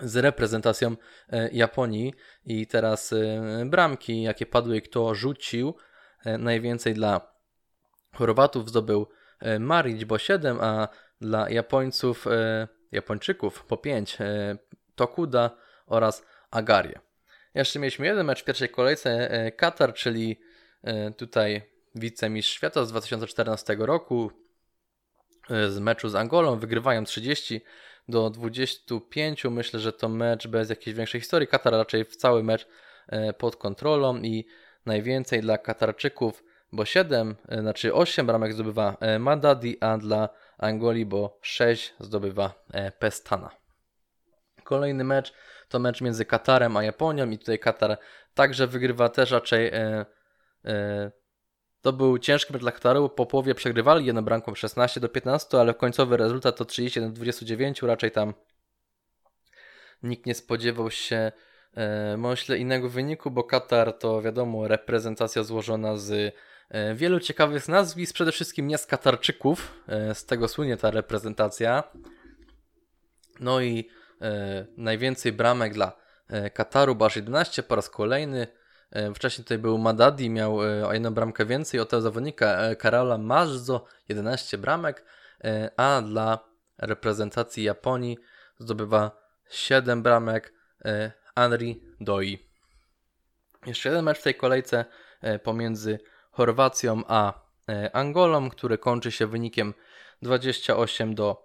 [0.03, 0.97] z reprezentacją
[1.29, 5.75] e, Japonii i teraz e, bramki, jakie padły i kto rzucił
[6.25, 7.33] e, najwięcej dla
[8.15, 9.07] Chorwatów zdobył
[9.61, 10.89] Maric, bo 7, a
[11.21, 12.27] dla Japońców,
[12.93, 14.19] Japończyków po 5
[14.95, 15.51] Tokuda
[15.87, 17.01] oraz Agarie.
[17.55, 20.41] Jeszcze mieliśmy jeden mecz w pierwszej kolejce Katar, czyli
[21.17, 21.63] tutaj
[21.95, 24.31] wicemistrz świata z 2014 roku
[25.49, 27.61] z meczu z Angolą, wygrywają 30
[28.09, 29.45] do 25.
[29.45, 31.49] Myślę, że to mecz bez jakiejś większej historii.
[31.49, 32.67] Katar raczej w cały mecz
[33.09, 34.47] e, pod kontrolą i
[34.87, 41.07] najwięcej dla Katarczyków, bo 7, e, znaczy 8 bramek zdobywa e, Madadi, a dla Angolii,
[41.07, 42.65] bo 6 zdobywa
[42.99, 43.51] Pestana.
[44.65, 45.33] Kolejny mecz
[45.69, 47.99] to mecz między Katarem a Japonią i tutaj Katar
[48.35, 49.71] także wygrywa też raczej
[51.83, 55.75] to był ciężki mecz dla Kataru, po połowie przegrywali jedną bramką 16 do 15, ale
[55.75, 58.35] końcowy rezultat to 31 do 29, raczej tam
[60.03, 61.33] nikt nie spodziewał się
[61.75, 66.35] e, myślę innego wyniku, bo Katar to wiadomo reprezentacja złożona z
[66.69, 71.83] e, wielu ciekawych nazwisk, przede wszystkim nie z Katarczyków, e, z tego słynie ta reprezentacja.
[73.41, 73.89] No i
[74.21, 75.93] e, najwięcej bramek dla
[76.29, 78.62] e, Kataru, aż 11 po raz kolejny.
[78.93, 82.77] E, wcześniej tutaj był Madadi, miał e, o jedną bramkę więcej od tego zawodnika e,
[82.77, 85.05] Karola Marzo, 11 bramek,
[85.77, 86.39] a dla
[86.79, 88.19] reprezentacji Japonii
[88.59, 89.11] zdobywa
[89.51, 90.55] 7 bramek
[91.37, 92.49] Henry Doi.
[93.67, 94.85] Jeszcze jeden mecz w tej kolejce
[95.43, 95.99] pomiędzy
[96.31, 97.33] Chorwacją a
[97.93, 99.75] Angolą, który kończy się wynikiem
[100.23, 101.45] 28 do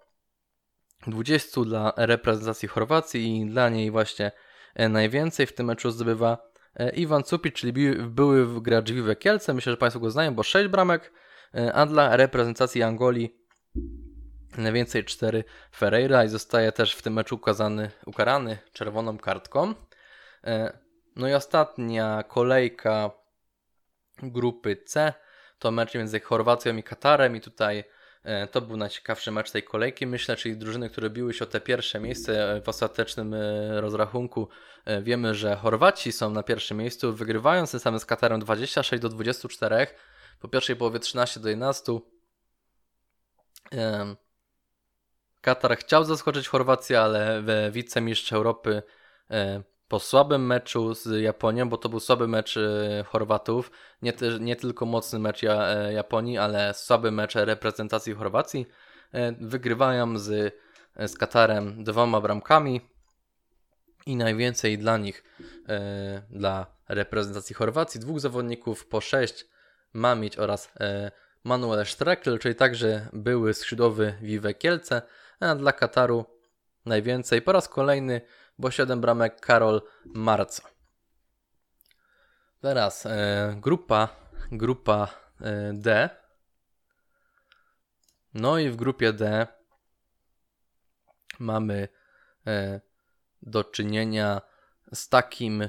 [1.06, 4.32] 20 dla reprezentacji Chorwacji i dla niej właśnie
[4.76, 6.47] najwięcej w tym meczu zdobywa
[6.94, 9.54] Iwan Cupic, czyli były gracz Wiwe Kielce.
[9.54, 11.12] Myślę, że Państwo go znają, bo 6 bramek,
[11.54, 13.38] e, a dla reprezentacji Angolii
[14.58, 15.44] najwięcej 4
[15.76, 19.74] Ferreira i zostaje też w tym meczu ukazany, ukarany czerwoną kartką.
[20.44, 20.78] E,
[21.18, 23.10] No i ostatnia kolejka
[24.22, 25.12] grupy C
[25.58, 27.84] to mecz między Chorwacją i Katarem i tutaj e,
[28.50, 32.00] to był najciekawszy mecz tej kolejki, myślę, czyli drużyny, które biły się o te pierwsze
[32.00, 34.48] miejsce e, w ostatecznym e, rozrachunku.
[34.84, 39.08] E, Wiemy, że Chorwaci są na pierwszym miejscu, wygrywając ten samym z Katarem 26 do
[39.08, 39.86] 24,
[40.40, 41.98] po pierwszej połowie 13 do 11.
[43.70, 44.16] Em,
[45.40, 48.82] Katar chciał zaskoczyć Chorwację, ale wicemistrz Europy
[49.30, 53.70] e, po słabym meczu z Japonią, bo to był słaby mecz e, Chorwatów,
[54.02, 58.66] nie, nie tylko mocny mecz e, Japonii, ale słaby mecz reprezentacji Chorwacji,
[59.12, 60.54] e, wygrywają z,
[60.96, 62.80] z Katarem dwoma bramkami
[64.06, 65.24] i najwięcej dla nich,
[66.30, 69.46] dla reprezentacji Chorwacji, dwóch zawodników po sześć
[69.92, 70.72] Mamić oraz
[71.44, 75.02] Manuel Strekl, czyli także były skrzydłowy Vive Kielce,
[75.40, 76.24] a dla Kataru
[76.86, 78.20] najwięcej po raz kolejny,
[78.58, 80.62] bo 7 bramek Karol Marco.
[82.60, 84.08] Teraz e, grupa,
[84.52, 85.08] grupa
[85.40, 86.10] e, D.
[88.34, 89.46] No i w grupie D
[91.38, 91.88] mamy
[92.46, 92.80] e,
[93.42, 94.40] do czynienia
[94.92, 95.68] z takim e,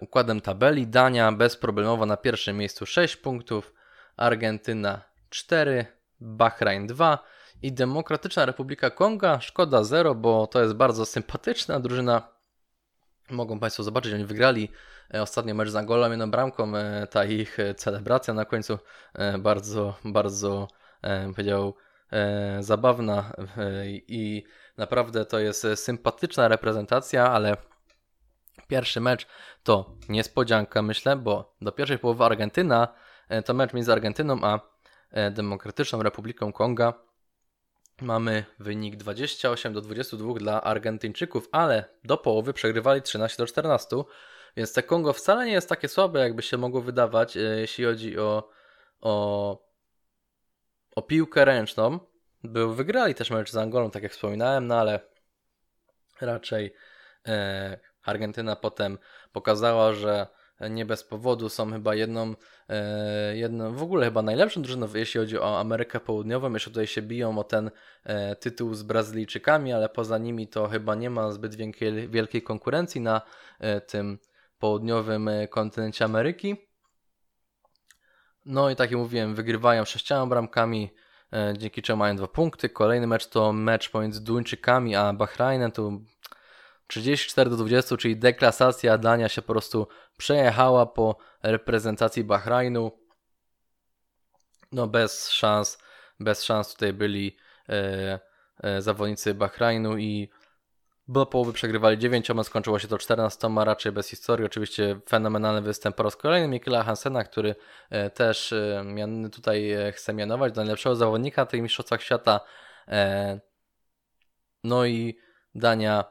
[0.00, 0.86] układem tabeli.
[0.86, 3.72] Dania bezproblemowo na pierwszym miejscu 6 punktów,
[4.16, 5.86] Argentyna 4,
[6.20, 7.18] Bahrain 2
[7.62, 9.40] i Demokratyczna Republika Konga.
[9.40, 12.28] Szkoda 0, bo to jest bardzo sympatyczna drużyna.
[13.30, 14.68] Mogą Państwo zobaczyć, oni wygrali
[15.14, 16.76] e, ostatni mecz z Angolą jedną bramką.
[16.76, 18.78] e, Ta ich e, celebracja na końcu
[19.38, 20.68] bardzo, bardzo
[21.34, 21.74] powiedział
[22.60, 23.32] zabawna
[24.08, 24.44] i
[24.76, 27.56] naprawdę to jest sympatyczna reprezentacja, ale
[28.68, 29.26] pierwszy mecz
[29.62, 32.88] to niespodzianka myślę, bo do pierwszej połowy Argentyna
[33.44, 34.60] to mecz między Argentyną a
[35.30, 36.94] Demokratyczną Republiką Konga.
[38.00, 43.96] Mamy wynik 28 do 22 dla Argentyńczyków, ale do połowy przegrywali 13 do 14,
[44.56, 48.18] więc te Kongo wcale nie jest takie słabe, jakby się mogło wydawać, e, jeśli chodzi
[48.18, 48.48] o,
[49.00, 49.66] o,
[50.96, 51.98] o piłkę ręczną.
[52.44, 55.00] Był, wygrali też mecz z Angolą, tak jak wspominałem, no ale
[56.20, 56.74] raczej
[57.28, 58.98] e, Argentyna potem
[59.32, 60.26] pokazała, że
[60.70, 62.34] nie bez powodu są chyba jedną,
[62.68, 66.52] e, jedną w ogóle chyba najlepszą drużyną, jeśli chodzi o Amerykę Południową.
[66.52, 67.70] Jeszcze tutaj się biją o ten
[68.04, 73.00] e, tytuł z Brazylijczykami, ale poza nimi to chyba nie ma zbyt wielkiej, wielkiej konkurencji
[73.00, 73.22] na
[73.60, 74.18] e, tym
[74.58, 76.56] południowym kontynencie Ameryki.
[78.44, 80.90] No i tak jak mówiłem, wygrywają sześcioma bramkami,
[81.58, 82.68] dzięki czemu mają dwa punkty.
[82.68, 85.72] Kolejny mecz to mecz pomiędzy Duńczykami a Bahrajnem.
[85.72, 86.02] Tu
[87.00, 92.92] 34 do 20, czyli deklasacja Dania się po prostu przejechała po reprezentacji Bahrajnu.
[94.72, 95.78] No bez szans,
[96.20, 97.36] bez szans tutaj byli
[97.68, 98.20] e,
[98.62, 100.30] e, zawodnicy Bahrajnu i
[101.08, 104.46] do połowy przegrywali 9, skończyło się to 14, raczej bez historii.
[104.46, 107.54] Oczywiście fenomenalny występ po raz kolejny Mikela Hansena, który
[107.90, 112.40] e, też e, mian, tutaj e, chce mianować do najlepszego zawodnika tych mistrzostwach świata.
[114.64, 115.18] No i
[115.54, 116.04] Dania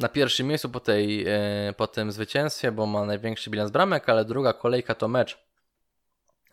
[0.00, 4.24] na pierwszym miejscu po, tej, e, po tym zwycięstwie, bo ma największy bilans bramek, ale
[4.24, 5.38] druga kolejka to mecz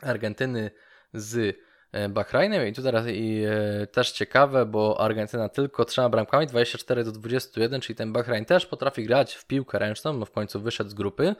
[0.02, 0.72] Argentyny
[1.14, 1.58] z
[1.92, 7.04] e, Bahrajnem i tu teraz i, e, też ciekawe, bo Argentyna tylko trzema bramkami 24
[7.04, 10.90] do 21, czyli ten Bahrajn też potrafi grać w piłkę ręczną, no w końcu wyszedł
[10.90, 11.36] z grupy,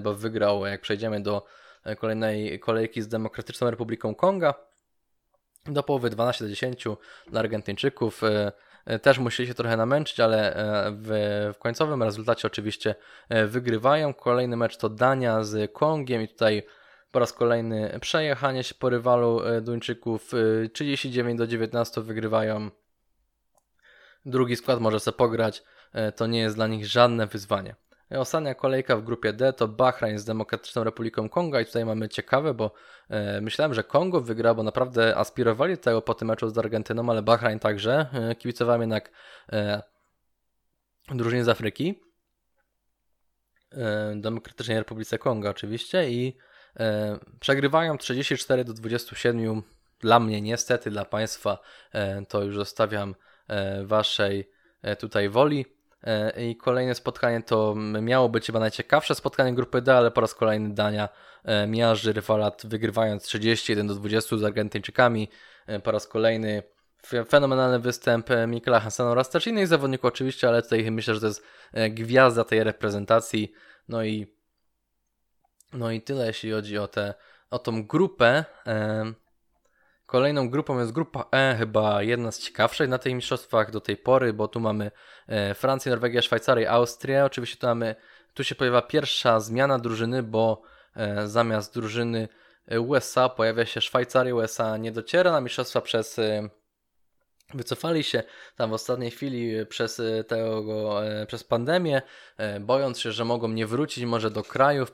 [0.00, 1.46] bo wygrał, jak przejdziemy do
[1.98, 4.54] kolejnej kolejki z Demokratyczną Republiką Konga,
[5.66, 6.84] do połowy 12 do 10
[7.26, 8.22] dla Argentyńczyków.
[8.88, 10.54] E, też musieli się trochę namęczyć, ale
[10.92, 11.08] w,
[11.54, 12.94] w końcowym rezultacie oczywiście
[13.46, 14.14] wygrywają.
[14.14, 16.62] Kolejny mecz to Dania z Kongiem i tutaj
[17.12, 20.32] po raz kolejny przejechanie się po rywalu Duńczyków
[20.72, 22.70] 39 do 19 wygrywają.
[24.26, 25.62] Drugi skład może sobie pograć,
[26.16, 27.74] to nie jest dla nich żadne wyzwanie.
[28.10, 32.54] Ostatnia kolejka w grupie D to Bahrain z Demokratyczną Republiką Konga i tutaj mamy ciekawe,
[32.54, 32.72] bo
[33.10, 37.10] e, myślałem, że Kongo wygra, bo naprawdę aspirowali do tego po tym meczu z Argentyną,
[37.10, 38.06] ale Bahrain także.
[38.12, 39.10] E, kibicowałem jednak
[39.52, 39.82] e,
[41.08, 42.02] drużynie z Afryki.
[44.16, 46.36] Demokratycznej Republice Konga oczywiście i
[47.40, 49.62] przegrywają 34 do 27.
[50.00, 51.58] Dla mnie niestety, dla Państwa
[52.28, 53.14] to już zostawiam
[53.84, 54.50] Waszej
[54.98, 55.77] tutaj woli.
[56.02, 60.34] E, I kolejne spotkanie to miało być chyba najciekawsze spotkanie grupy D, ale po raz
[60.34, 61.08] kolejny Dania
[61.44, 65.28] e, miażdży rywalat wygrywając 31 do 20 z Argentyńczykami.
[65.66, 66.62] E, po raz kolejny
[67.28, 71.42] fenomenalny występ Mikela Hansena oraz też innych zawodników oczywiście, ale tutaj myślę, że to jest
[71.90, 73.52] gwiazda tej reprezentacji.
[73.88, 74.38] No i
[75.72, 77.14] no i tyle jeśli chodzi o, tę
[77.50, 78.44] o tą grupę.
[80.08, 84.32] Kolejną grupą jest grupa E, chyba jedna z ciekawszych na tych mistrzostwach do tej pory,
[84.32, 84.90] bo tu mamy
[85.26, 87.24] e, Francję, Norwegię, Szwajcarię, Austrię.
[87.24, 87.94] Oczywiście tu mamy,
[88.34, 90.62] tu się pojawia pierwsza zmiana drużyny, bo
[90.96, 92.28] e, zamiast drużyny
[92.80, 94.34] USA pojawia się Szwajcaria.
[94.34, 96.48] USA nie dociera na mistrzostwa przez e,
[97.54, 98.22] Wycofali się
[98.56, 100.64] tam w ostatniej chwili przez, tego,
[101.26, 102.02] przez pandemię,
[102.60, 104.92] bojąc się, że mogą nie wrócić może do krajów,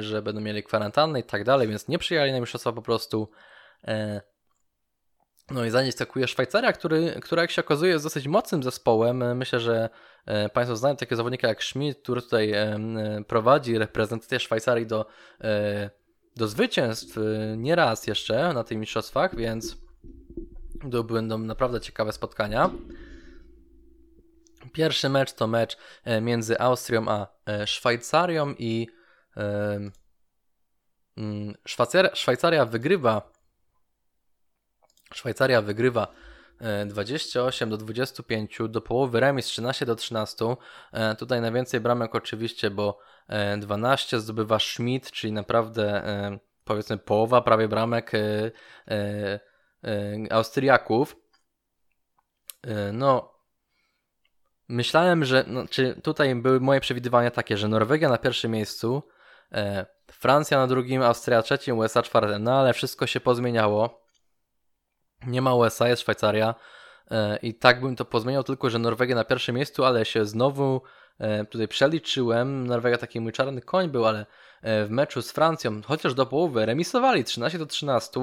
[0.00, 3.30] że będą mieli kwarantannę i tak dalej, więc nie przyjechali na mistrzostwa po prostu.
[5.50, 9.36] No i za nie stakuje Szwajcaria, który, która jak się okazuje jest dosyć mocnym zespołem.
[9.36, 9.88] Myślę, że
[10.26, 12.78] e, Państwo znają takie zawodnika jak Schmidt, który tutaj e,
[13.28, 15.06] prowadzi reprezentację Szwajcarii do,
[15.40, 15.90] e,
[16.36, 17.16] do zwycięstw
[17.56, 19.76] nie raz jeszcze na tych mistrzostwach, więc
[20.92, 22.70] to będą naprawdę ciekawe spotkania.
[24.72, 25.76] Pierwszy mecz to mecz
[26.22, 27.26] między Austrią a
[27.66, 28.88] Szwajcarią i
[32.14, 33.33] Szwajcaria wygrywa
[35.14, 36.08] Szwajcaria wygrywa
[36.86, 40.56] 28 e, do 25, do połowy remis 13 do 13.
[40.92, 42.98] E, tutaj najwięcej bramek oczywiście, bo
[43.58, 46.02] 12 e, zdobywa Schmidt, czyli naprawdę
[46.64, 48.12] powiedzmy połowa prawie bramek
[50.30, 51.16] Austriaków.
[52.92, 53.34] No,
[54.68, 59.02] myślałem, że no, czy tutaj były moje przewidywania takie, że Norwegia na pierwszym miejscu,
[60.10, 64.03] Francja na drugim, Austria trzecim, USA czwartym, no ale wszystko się pozmieniało.
[65.26, 66.54] Nie ma USA, jest Szwajcaria.
[67.10, 70.82] E, I tak bym to pozmieniał, tylko że Norwegia na pierwszym miejscu, ale się znowu
[71.18, 72.66] e, tutaj przeliczyłem.
[72.66, 74.26] Norwegia taki mój czarny koń był, ale
[74.62, 78.20] e, w meczu z Francją, chociaż do połowy remisowali 13 do 13,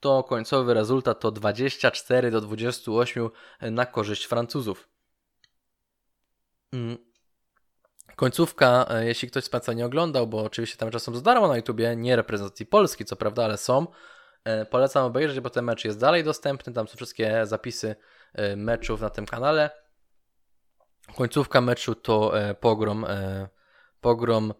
[0.00, 3.30] to końcowy rezultat to 24 do 28
[3.60, 4.88] na korzyść Francuzów.
[6.72, 7.08] Mm.
[8.16, 11.96] Końcówka, jeśli ktoś z Państwa nie oglądał, bo oczywiście tam czasem za darmo na YouTubie,
[11.96, 13.86] nie reprezentacji Polski, co prawda, ale są,
[14.70, 16.72] polecam obejrzeć, bo ten mecz jest dalej dostępny.
[16.72, 17.96] Tam są wszystkie zapisy
[18.34, 19.70] e, meczów na tym kanale.
[21.16, 23.06] Końcówka meczu to e, pogrom,
[24.00, 24.54] pogrom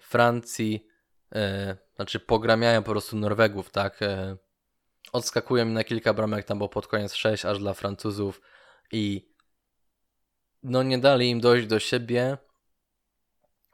[0.00, 0.86] Francji,
[1.96, 4.00] znaczy pogramiają po prostu Norwegów, tak.
[5.12, 8.40] Odskakują na kilka bramek, tam było pod koniec 6 aż dla Francuzów
[8.92, 9.34] i
[10.62, 12.38] no nie dali im dojść do siebie.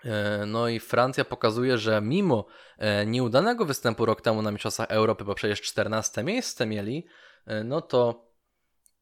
[0.05, 2.47] E, no i Francja pokazuje, że mimo
[2.79, 7.07] e, nieudanego występu rok temu na Mistrzostwach Europy, bo przecież 14 miejsce mieli,
[7.47, 8.29] e, no to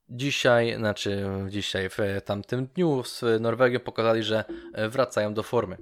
[0.08, 4.44] dzisiaj, znaczy dzisiaj, w tamtym dniu z Norwegią pokazali, że
[4.88, 5.76] wracają do formy.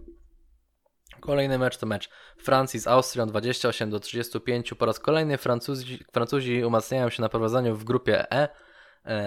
[1.21, 4.75] Kolejny mecz to mecz Francji z Austrią 28 do 35.
[4.75, 8.49] Po raz kolejny Francuzi, Francuzi umacniają się na prowadzeniu w grupie E E,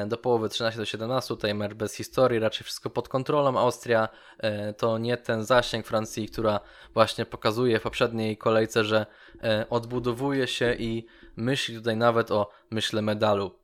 [0.08, 3.60] do połowy 13 do 17, tutaj mecz bez historii, raczej wszystko pod kontrolą.
[3.60, 6.60] Austria e, to nie ten zasięg Francji, która
[6.94, 9.06] właśnie pokazuje w poprzedniej kolejce, że
[9.44, 11.06] e, odbudowuje się i
[11.36, 13.60] myśli tutaj nawet o, myślę, medalu.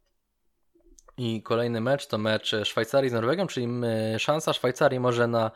[1.18, 3.68] I kolejny mecz to mecz Szwajcarii z Norwegią, czyli
[4.18, 5.52] szansa Szwajcarii może na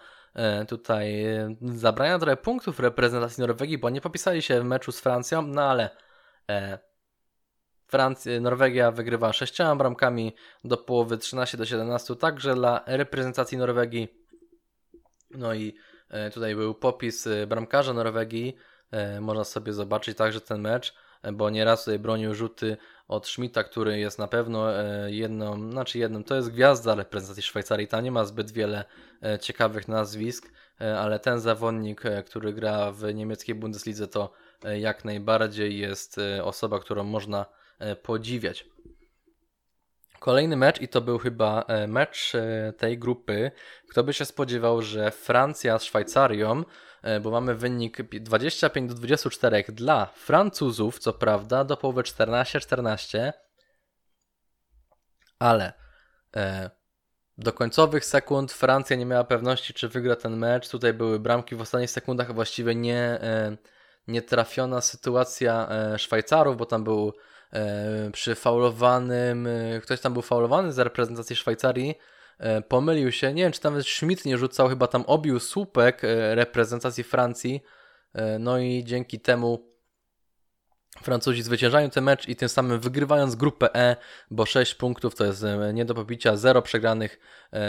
[0.67, 1.25] tutaj
[1.61, 5.89] zabrania trochę punktów reprezentacji Norwegii, bo nie popisali się w meczu z Francją, no ale
[7.93, 14.07] Francja, Norwegia wygrywa sześcioma bramkami do połowy 13 do 17, także dla reprezentacji Norwegii.
[15.31, 15.75] No i
[16.09, 18.55] e, tutaj był popis e, bramkarza Norwegii.
[18.91, 20.93] E, można sobie zobaczyć także ten mecz,
[21.33, 22.77] bo nieraz tutaj bronił rzuty
[23.07, 24.67] od Schmidta, który jest na pewno
[25.07, 27.87] jedną, znaczy jedną, to jest gwiazda reprezentacji Szwajcarii.
[27.87, 28.85] Tam nie ma zbyt wiele
[29.41, 30.51] ciekawych nazwisk,
[30.97, 34.33] ale ten zawodnik, który gra w niemieckiej Bundeslidze, to
[34.79, 37.45] jak najbardziej jest osoba, którą można
[38.03, 38.65] podziwiać.
[40.23, 43.51] Kolejny mecz i to był chyba e, mecz e, tej grupy.
[43.89, 46.63] Kto by się spodziewał, że Francja z Szwajcarią,
[47.01, 53.33] e, bo mamy wynik 25 do 24 dla Francuzów, co prawda, do połowy 14-14,
[55.39, 55.73] ale
[57.37, 60.69] do końcowych sekund Francja nie miała pewności, czy wygra ten mecz.
[60.69, 63.19] Tutaj były bramki w ostatnich sekundach, a właściwie nie,
[64.27, 67.13] trafiona sytuacja Szwajcarów, bo tam był E,
[68.11, 71.95] przy faulowanym, e, ktoś tam był faulowany z reprezentacji Szwajcarii,
[72.39, 76.01] e, pomylił się, nie wiem czy nawet Schmidt nie rzucał, chyba tam obił słupek
[76.33, 77.63] reprezentacji Francji,
[78.39, 79.73] no i dzięki temu
[81.03, 83.95] Francuzi zwyciężają ten mecz i tym samym wygrywając grupę E,
[84.31, 87.19] bo 6 punktów to jest nie do pobicia, 0 przegranych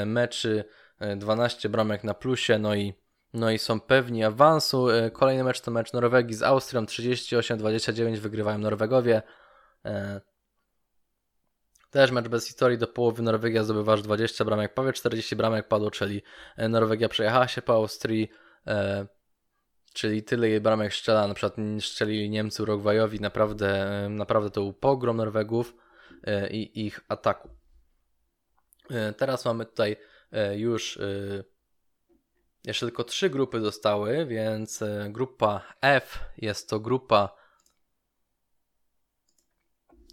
[0.07, 0.65] meczy,
[1.17, 2.95] 12 bramek na plusie, no i,
[3.35, 4.87] no i są pewni awansu.
[5.13, 9.23] Kolejny mecz to mecz Norwegii z Austrią, 38-29 wygrywają Norwegowie.
[9.85, 10.21] E,
[11.91, 15.91] też mecz bez historii do połowy Norwegia zdobywa aż 20 bramek, prawie 40 bramek padło,
[15.91, 16.23] czyli
[16.57, 18.31] e, Norwegia przejechała się po Austrii,
[18.67, 19.07] e,
[19.95, 25.17] czyli tyle jej bramek strzela, na przykład strzelili Niemcy Urugwajowi, naprawdę, naprawdę to był pogrom
[25.17, 25.75] Norwegów
[26.51, 27.49] i ich ataku.
[29.17, 29.97] Teraz mamy tutaj
[30.57, 30.99] już
[32.65, 37.44] jeszcze tylko trzy grupy zostały, więc grupa F jest to grupa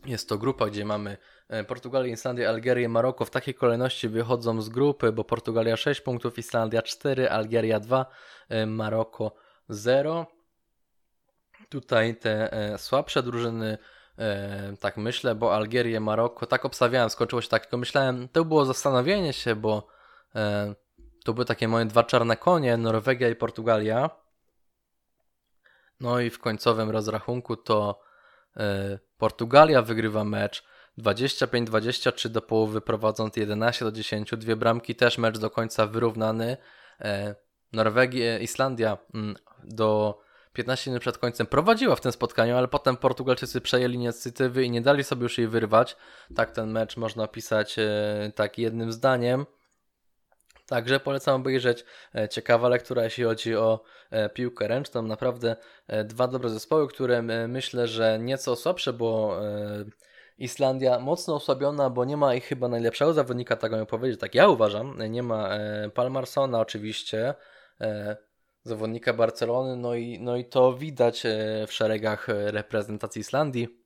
[0.05, 1.17] jest to grupa, gdzie mamy
[1.49, 3.25] e, Portugalię, Islandię, Algierię, Maroko.
[3.25, 8.05] W takiej kolejności wychodzą z grupy, bo Portugalia 6 punktów, Islandia 4, Algieria 2,
[8.49, 9.35] e, Maroko
[9.69, 10.25] 0.
[11.69, 13.77] Tutaj te e, słabsze drużyny,
[14.79, 19.33] tak myślę, bo Algierię, Maroko, tak obstawiałem, skończyło się tak, tylko myślałem, to było zastanowienie
[19.33, 19.87] się, bo
[21.23, 24.09] to były takie moje dwa czarne konie, Norwegia i Portugalia.
[25.99, 28.01] No i w końcowym rozrachunku to
[29.17, 30.63] Portugalia wygrywa mecz
[30.99, 34.31] 25-23 do połowy prowadząc 11 do 10.
[34.37, 36.57] Dwie bramki też mecz do końca wyrównany.
[37.01, 37.35] E,
[37.73, 40.19] Norwegia, Islandia mm, do
[40.53, 44.81] 15 minut przed końcem prowadziła w tym spotkaniu, ale potem Portugalczycy przejęli inicjatywy i nie
[44.81, 45.97] dali sobie już jej wyrwać.
[46.35, 49.45] Tak ten mecz można opisać e, tak jednym zdaniem.
[50.67, 51.85] Także polecam obejrzeć.
[52.15, 55.01] E, ciekawa lektura, jeśli chodzi o e, piłkę ręczną.
[55.01, 55.55] Naprawdę
[55.87, 59.39] e, dwa dobre zespoły, które myślę, że nieco słabsze, bo
[60.37, 64.47] Islandia mocno osłabiona, bo nie ma ich chyba najlepszego zawodnika, tak bym powiedzieć, tak ja
[64.47, 64.97] uważam.
[65.09, 65.49] Nie ma
[65.93, 67.33] Palmarsona oczywiście,
[68.63, 71.23] zawodnika Barcelony, no i, no i to widać
[71.67, 73.80] w szeregach reprezentacji Islandii.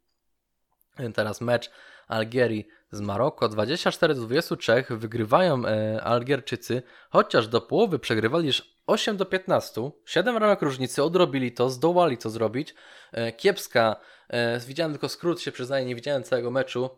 [1.14, 1.72] Teraz mecz
[2.08, 9.18] Algierii z Maroko 24 do 23 wygrywają e, Algierczycy, chociaż do połowy przegrywali już 8
[9.18, 9.92] do 15.
[10.06, 12.76] 7 ramek różnicy, odrobili to, zdołali to zrobić.
[13.12, 13.96] E, kiepska,
[14.30, 16.90] e, widziałem tylko skrót, się przyznaję, nie widziałem całego meczu.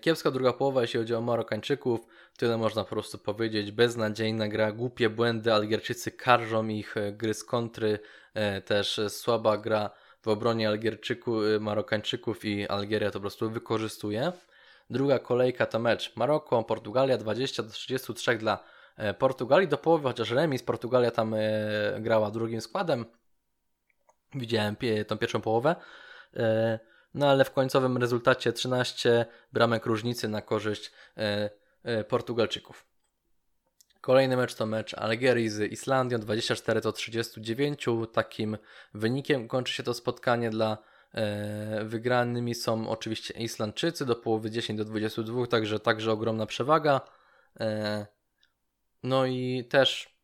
[0.00, 2.00] Kiepska druga połowa, jeśli chodzi o Marokańczyków,
[2.36, 3.72] tyle można po prostu powiedzieć.
[3.72, 7.98] Beznadziejna gra, głupie błędy, Algierczycy karżą ich, gry z kontry,
[8.64, 9.90] też słaba gra
[10.26, 14.32] w obronie y, Marokańczyków i Algieria to po prostu wykorzystuje.
[14.90, 18.64] Druga kolejka to mecz Maroko, Portugalia 20 do 33 dla
[18.96, 21.40] e, Portugalii do połowy, chociaż remis Portugalia tam e,
[22.00, 23.04] grała drugim składem.
[24.34, 25.76] Widziałem tą pierwszą połowę.
[26.36, 26.78] E,
[27.14, 30.92] no ale w końcowym rezultacie 13 bramek różnicy na korzyść
[32.08, 32.86] Portugalczyków.
[34.00, 37.86] Kolejny mecz to mecz Algierii z Islandią 24 do 39.
[38.12, 38.58] Takim
[38.94, 40.78] wynikiem kończy się to spotkanie dla
[41.14, 47.00] e, wygranymi są oczywiście Islandczycy do połowy 10 do 22, także także ogromna przewaga.
[47.60, 48.06] E,
[49.02, 50.16] no i też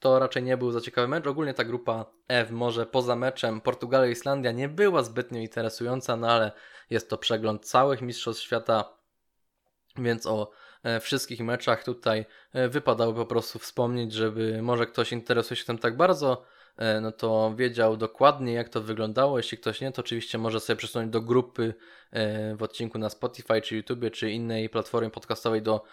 [0.00, 1.26] to raczej nie był za ciekawy mecz.
[1.26, 6.28] Ogólnie ta grupa F może poza meczem Portugalia i Islandia nie była zbytnio interesująca, no
[6.28, 6.52] ale
[6.90, 8.96] jest to przegląd całych mistrzostw świata,
[9.96, 10.50] więc o
[11.00, 15.96] wszystkich meczach tutaj e, wypadało po prostu wspomnieć, żeby może ktoś interesuje się tym tak
[15.96, 16.42] bardzo,
[16.76, 19.38] e, no to wiedział dokładnie jak to wyglądało.
[19.38, 21.74] Jeśli ktoś nie, to oczywiście może sobie przesunąć do grupy
[22.56, 25.84] w odcinku na Spotify, czy YouTube, czy innej platformie podcastowej do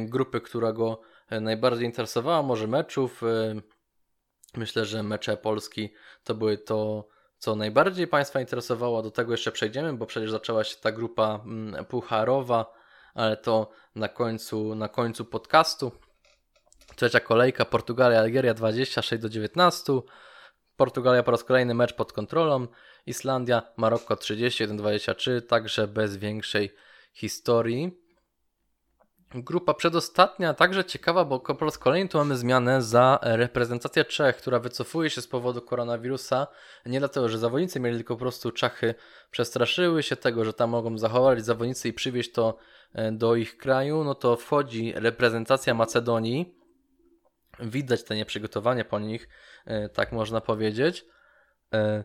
[0.00, 3.22] grupy, która go najbardziej interesowała, może meczów.
[4.56, 5.92] Myślę, że mecze Polski
[6.24, 9.02] to były to, co najbardziej Państwa interesowało.
[9.02, 12.83] Do tego jeszcze przejdziemy, bo przecież zaczęła się ta grupa mm, pucharowa
[13.14, 15.92] ale to na końcu, na końcu podcastu.
[16.96, 19.92] Trzecia kolejka Portugalia, Algieria 26 do 19.
[20.76, 22.66] Portugalia po raz kolejny mecz pod kontrolą.
[23.06, 26.74] Islandia, Maroko 31-23, także bez większej
[27.12, 28.03] historii.
[29.34, 34.58] Grupa przedostatnia także ciekawa, bo po raz kolejny tu mamy zmianę za reprezentację Czech, która
[34.58, 36.46] wycofuje się z powodu koronawirusa.
[36.86, 38.94] Nie dlatego, że zawodnicy mieli tylko po prostu Czachy
[39.30, 42.56] przestraszyły się tego, że tam mogą zachować zawodnicy i przywieźć to
[42.92, 44.04] e, do ich kraju.
[44.04, 46.54] No to wchodzi reprezentacja Macedonii.
[47.60, 49.28] Widać te nieprzygotowanie po nich,
[49.66, 51.04] e, tak można powiedzieć.
[51.72, 52.04] E,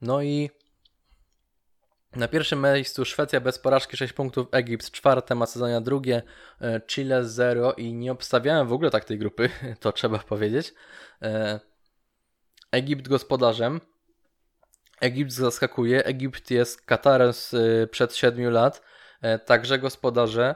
[0.00, 0.50] no i
[2.16, 6.22] na pierwszym miejscu Szwecja bez porażki 6 punktów, Egipt czwarte, Macedonia drugie,
[6.60, 9.50] e, Chile 0 i nie obstawiałem w ogóle tak tej grupy,
[9.80, 10.74] to trzeba powiedzieć.
[11.22, 11.60] E,
[12.72, 13.80] Egipt gospodarzem.
[15.00, 16.04] Egipt zaskakuje.
[16.04, 17.32] Egipt jest Katarem
[17.90, 18.82] przed 7 lat,
[19.22, 20.54] e, także gospodarze.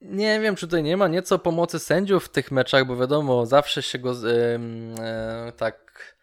[0.00, 3.82] Nie wiem, czy tutaj nie ma nieco pomocy sędziów w tych meczach, bo wiadomo, zawsze
[3.82, 4.14] się go
[5.56, 6.13] tak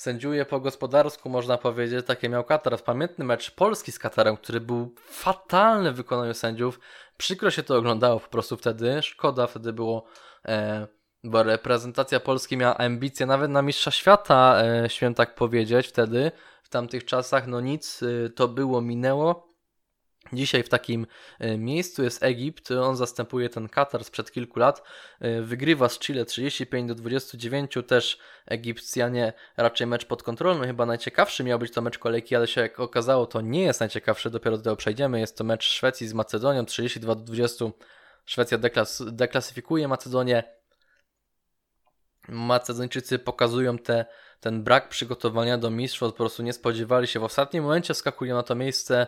[0.00, 2.06] sędziuje po gospodarsku, można powiedzieć.
[2.06, 2.82] Takie miał Katar.
[2.84, 6.80] Pamiętny mecz Polski z Katarem, który był fatalny w wykonaniu sędziów.
[7.16, 9.02] Przykro się to oglądało po prostu wtedy.
[9.02, 10.04] Szkoda wtedy było,
[10.44, 10.86] e,
[11.24, 16.32] bo reprezentacja Polski miała ambicje nawet na mistrza świata, e, śmiem tak powiedzieć, wtedy,
[16.62, 17.46] w tamtych czasach.
[17.46, 19.49] No nic, e, to było, minęło.
[20.32, 21.06] Dzisiaj w takim
[21.38, 24.82] e, miejscu jest Egipt, on zastępuje ten Katar sprzed kilku lat,
[25.20, 31.44] e, wygrywa z Chile 35 do 29, też Egipcjanie raczej mecz pod kontrolą, chyba najciekawszy
[31.44, 34.62] miał być to mecz kolejki, ale się jak okazało to nie jest najciekawszy, dopiero do
[34.62, 37.64] tego przejdziemy, jest to mecz Szwecji z Macedonią 32 do 20,
[38.24, 40.42] Szwecja deklas deklasyfikuje Macedonię,
[42.28, 44.04] Macedończycy pokazują te,
[44.40, 48.42] ten brak przygotowania do mistrzostw, po prostu nie spodziewali się, w ostatnim momencie skakują na
[48.42, 49.06] to miejsce,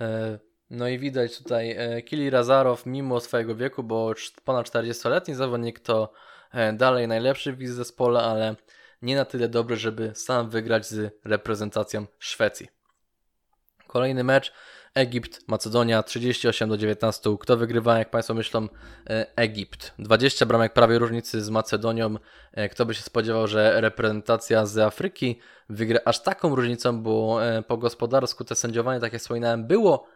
[0.00, 0.38] e,
[0.74, 4.14] no i widać tutaj e, Kili Razarow, mimo swojego wieku, bo
[4.44, 6.12] ponad 40-letni zawodnik, to
[6.52, 8.56] e, dalej najlepszy w zespole, ale
[9.02, 12.68] nie na tyle dobry, żeby sam wygrać z reprezentacją Szwecji.
[13.86, 14.52] Kolejny mecz
[14.94, 17.36] Egipt, Macedonia 38 do 19.
[17.40, 18.68] Kto wygrywa, jak Państwo myślą?
[19.10, 19.94] E, Egipt.
[19.98, 22.14] 20 bramek prawie różnicy z Macedonią.
[22.70, 28.44] Kto by się spodziewał, że reprezentacja z Afryki wygra aż taką różnicą, bo po gospodarsku
[28.44, 30.06] te sędziowanie, tak jak wspominałem, było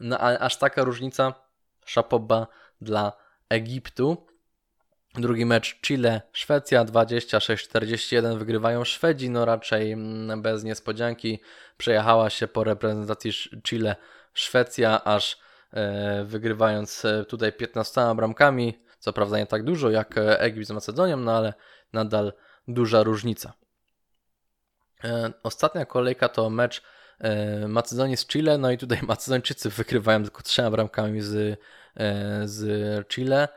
[0.00, 1.34] no aż taka różnica,
[1.84, 2.46] szapoba
[2.80, 3.12] dla
[3.48, 4.26] Egiptu.
[5.14, 11.40] Drugi mecz Chile-Szwecja 26-41 wygrywają Szwedzi, no raczej mm, bez niespodzianki
[11.76, 13.32] przejechała się po reprezentacji
[13.62, 13.96] Chile
[14.34, 15.38] Szwecja, aż
[15.72, 20.70] e, wygrywając e, tutaj 15 bramkami, co prawda nie tak dużo jak e, Egipt z
[20.70, 21.54] Macedonią, no ale
[21.92, 22.32] nadal
[22.68, 23.52] duża różnica.
[25.42, 26.82] Ostatnia kolejka to mecz
[27.22, 31.60] E, Macedonii z Chile, no i tutaj Macedończycy wygrywają tylko trzema bramkami z,
[31.96, 33.48] e, z Chile.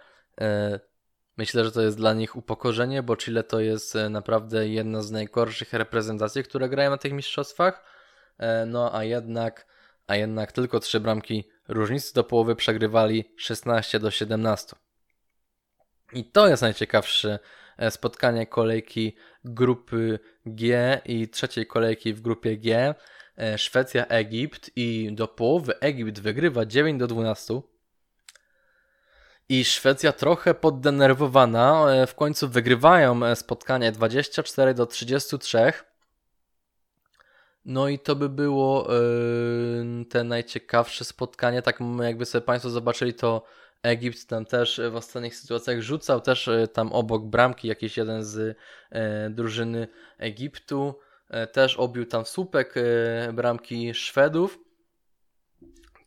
[0.41, 0.79] E,
[1.37, 5.73] myślę, że to jest dla nich upokorzenie, bo Chile to jest naprawdę jedna z najgorszych
[5.73, 7.83] reprezentacji, które grają na tych mistrzostwach.
[8.67, 9.67] No a jednak,
[10.07, 14.75] a jednak tylko trzy bramki różnicy do połowy przegrywali 16 do 17.
[16.13, 17.39] I to jest najciekawsze
[17.89, 22.95] spotkanie kolejki grupy G i trzeciej kolejki w grupie G.
[23.37, 27.61] E, Szwecja, Egipt i do połowy Egipt wygrywa 9 do 12.
[29.49, 35.73] I Szwecja trochę poddenerwowana, e, w końcu wygrywają e, spotkanie 24 do 33.
[37.65, 41.61] No i to by było yy, te najciekawsze spotkanie.
[41.61, 43.43] Tak jakby sobie Państwo zobaczyli, to
[43.83, 48.57] Egipt tam też w ostatnich sytuacjach rzucał, też tam obok bramki jakiś jeden z
[48.91, 50.99] yy, drużyny Egiptu.
[51.29, 54.59] E, też obił tam słupek e, bramki Szwedów.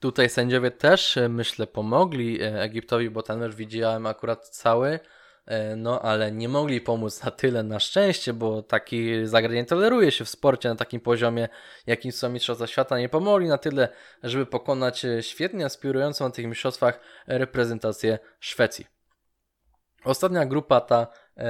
[0.00, 5.00] Tutaj sędziowie też, e, myślę, pomogli Egiptowi, bo ten mecz widziałem akurat cały,
[5.76, 10.28] no ale nie mogli pomóc na tyle na szczęście, bo taki zagranie toleruje się w
[10.28, 11.48] sporcie na takim poziomie,
[11.86, 12.98] jakim są Mistrzostwa Świata.
[12.98, 13.88] Nie pomogli na tyle,
[14.22, 18.86] żeby pokonać świetnie aspirującą na tych mistrzostwach reprezentację Szwecji.
[20.04, 21.06] Ostatnia grupa ta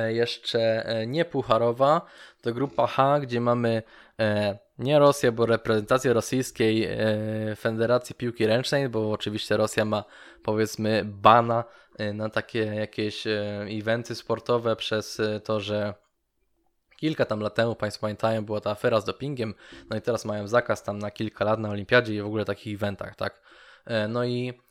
[0.09, 2.01] jeszcze e, nie pucharowa,
[2.43, 3.82] to grupa H, gdzie mamy
[4.20, 6.89] e, nie Rosję, bo reprezentację rosyjskiej
[7.57, 10.05] Federacji Piłki Ręcznej, bo oczywiście Rosja ma
[10.43, 11.64] powiedzmy bana
[12.14, 13.24] na takie jakieś
[13.80, 15.95] eventy sportowe przez to, że
[16.97, 19.55] kilka tam lat temu, Państwo pamiętają, była ta afera z dopingiem,
[19.91, 22.74] no i teraz mają zakaz tam na kilka lat na olimpiadzie i w ogóle takich
[22.74, 23.41] eventach, tak.
[24.09, 24.67] No i E,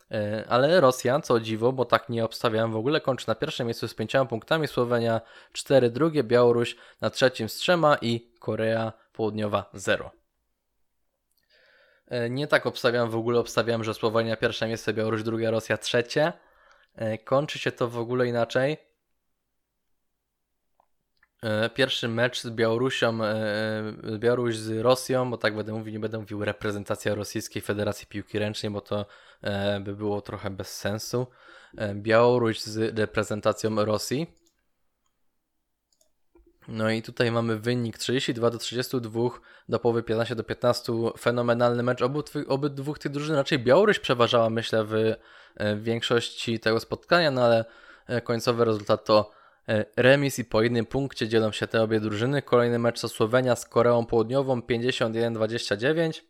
[0.48, 3.94] ale Rosja, co dziwo, bo tak nie obstawiałem w ogóle, kończy na pierwszym miejscu z
[3.94, 5.20] pięcioma punktami, Słowenia
[5.52, 10.10] 4 drugie, Białoruś na trzecim z trzema i Korea Południowa 0.
[12.08, 16.32] E, nie tak obstawiam, w ogóle obstawiam, że Słowenia pierwsze miejsce, Białoruś drugie, Rosja trzecie.
[16.96, 18.87] E, kończy się to w ogóle inaczej.
[21.74, 23.18] Pierwszy mecz z Białorusią,
[24.18, 28.72] Białoruś z Rosją, bo tak będę mówił, nie będę mówił reprezentacja Rosyjskiej Federacji Piłki Ręcznej,
[28.72, 29.06] bo to
[29.80, 31.26] by było trochę bez sensu.
[31.94, 34.38] Białoruś z reprezentacją Rosji.
[36.68, 39.20] No i tutaj mamy wynik 32 do 32,
[39.68, 40.92] do połowy 15 do 15.
[41.18, 43.36] Fenomenalny mecz obu, obydwu tych drużyn.
[43.36, 47.64] Raczej Białoruś przeważała, myślę, w, e, w większości tego spotkania, no ale
[48.06, 49.37] e, końcowy rezultat to e,
[49.96, 52.42] remis i po jednym punkcie dzielą się te obie drużyny.
[52.42, 56.20] Kolejny mecz to Słowenia z Koreą Południową 51-29.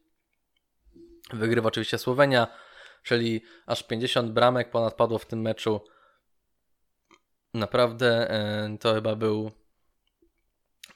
[1.32, 2.47] Wygrywa oczywiście Słowenia,
[3.03, 5.80] czyli aż 50 bramek ponad padło w tym meczu.
[7.55, 8.28] Naprawdę
[8.80, 9.51] to chyba był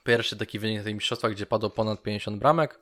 [0.04, 2.80] Pierwszy taki wynik na tej mistrzostwa, gdzie padło ponad 50 bramek.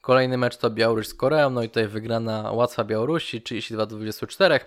[0.00, 4.60] Kolejny mecz to Białoruś z Koreą, no i tutaj wygrana łatwa Białorusi, 32 do 24.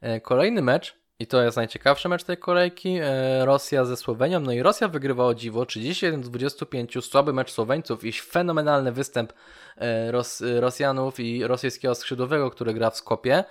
[0.00, 4.52] E, kolejny mecz, i to jest najciekawszy mecz tej kolejki, e, Rosja ze Słowenią, no
[4.52, 9.32] i Rosja wygrywa o dziwo, 31 do 25, słaby mecz Słoweńców i fenomenalny występ
[9.76, 13.44] e, Ros Rosjanów i rosyjskiego skrzydłowego, który gra w Skopie.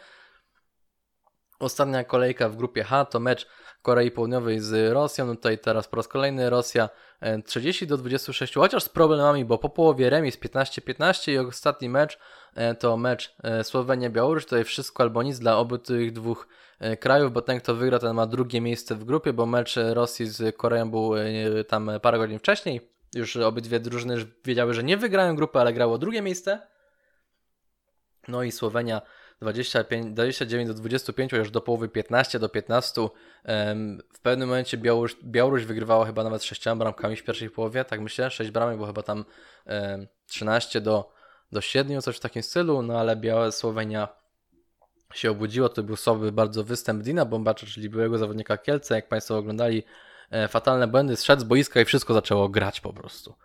[1.66, 3.48] Ostatnia kolejka w grupie H to mecz
[3.82, 5.26] Korei Południowej z Rosją.
[5.26, 6.90] No tutaj teraz po raz kolejny Rosja
[7.46, 12.20] 30 e, do 26, chociaż z problemami, bo po połowie remis 15-15 i ostatni mecz
[12.56, 14.44] e, to mecz e, Słowenia-Białoruś.
[14.44, 16.48] Tutaj wszystko albo nic dla obu tych dwóch
[17.00, 20.58] krajów, bo ten kto wygra ten ma drugie miejsce w grupie, bo mecz Rosji z
[20.58, 21.12] Koreą był
[21.68, 22.82] tam parę godzin wcześniej.
[23.16, 26.68] Już obydwie drużyny wiedziały, że nie wygrają grupy, ale grało drugie miejsce.
[28.28, 29.02] No i Słowenia
[29.42, 33.02] 25, 29 do 25, już do połowy 15 do 15.
[34.14, 38.32] W pewnym momencie Białoruś, Białoruś wygrywała chyba nawet 6 bramkami w pierwszej połowie, tak myślę,
[38.32, 39.26] 6 bramek, bo chyba tam
[40.28, 41.12] 13 do,
[41.52, 44.08] do 7, coś w takim stylu, no ale Biała Słowenia
[45.14, 49.38] się obudziło, to był słaby bardzo występ Dina Bombacza, czyli byłego zawodnika Kielce, jak Państwo
[49.38, 49.84] oglądali,
[50.32, 53.36] e, fatalne błędy, zszedł z boiska i wszystko zaczęło grać po prostu.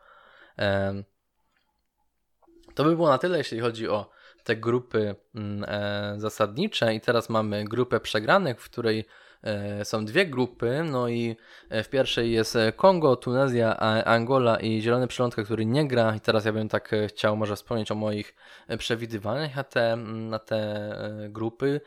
[2.75, 4.11] To by było na tyle, jeśli chodzi o
[4.45, 9.05] te grupy mm, e, zasadnicze i teraz mamy grupę przegranych, w której
[9.43, 11.37] e, są dwie grupy, no i
[11.69, 16.45] e, w pierwszej jest Kongo, Tunezja, Angola i Zielony Przylądka, który nie gra i teraz
[16.45, 18.35] ja bym tak chciał może wspomnieć o moich
[18.79, 20.91] przewidywaniach na te, na te
[21.29, 21.81] grupy.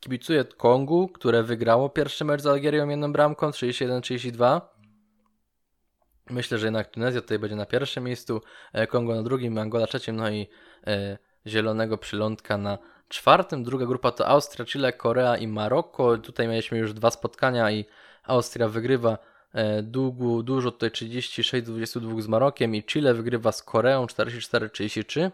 [0.00, 4.60] Kibicuję Kongu, które wygrało pierwszy mecz z Algierią jedną bramką 31-32.
[6.30, 8.40] Myślę, że jednak Tunezja tutaj będzie na pierwszym miejscu,
[8.88, 10.48] Kongo na drugim, Angola trzecim, no i
[10.86, 13.64] E, zielonego przylądka na czwartym.
[13.64, 16.18] Druga grupa to Austria, Chile, Korea i Maroko.
[16.18, 17.84] Tutaj mieliśmy już dwa spotkania i
[18.24, 19.18] Austria wygrywa
[19.54, 25.30] e, długo, dużo, tutaj 36-22 z Marokiem i Chile wygrywa z Koreą 44-33.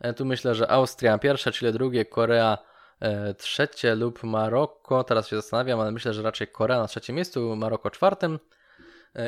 [0.00, 2.58] E, tu myślę, że Austria pierwsze, Chile drugie, Korea
[3.38, 5.04] trzecie lub Maroko.
[5.04, 8.38] Teraz się zastanawiam, ale myślę, że raczej Korea na trzecim miejscu, Maroko czwartym.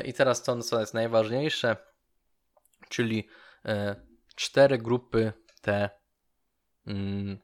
[0.04, 1.76] I teraz to, co jest najważniejsze,
[2.88, 3.28] czyli
[4.34, 5.90] cztery grupy te
[6.86, 7.38] mm,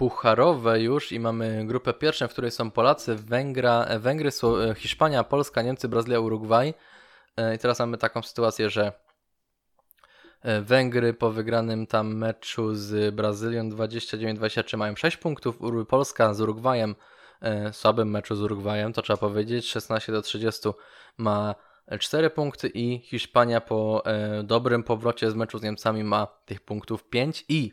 [0.00, 4.30] pucharowe już i mamy grupę pierwszą, w której są Polacy, Węgra, e, Węgry,
[4.70, 6.74] e, Hiszpania, Polska, Niemcy, Brazylia, Urugwaj.
[7.36, 8.92] E, I teraz mamy taką sytuację, że
[10.62, 15.58] Węgry po wygranym tam meczu z Brazylią 29-23 mają 6 punktów,
[15.88, 16.94] Polska z Urugwajem,
[17.72, 20.68] słabym meczu z Urugwajem, to trzeba powiedzieć, 16 do 30
[21.18, 21.54] ma
[21.98, 27.04] 4 punkty i Hiszpania po e, dobrym powrocie z meczu z Niemcami ma tych punktów
[27.04, 27.72] 5 i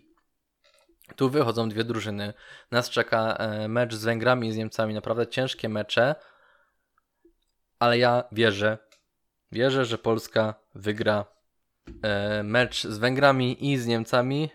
[1.16, 2.34] tu wychodzą dwie drużyny.
[2.72, 6.16] Nas czeka e, mecz z Węgrami i z Niemcami, naprawdę ciężkie mecze,
[7.80, 8.78] ale ja wierzę,
[9.52, 11.26] wierzę, że Polska wygra
[12.04, 14.50] e, mecz z Węgrami i z Niemcami.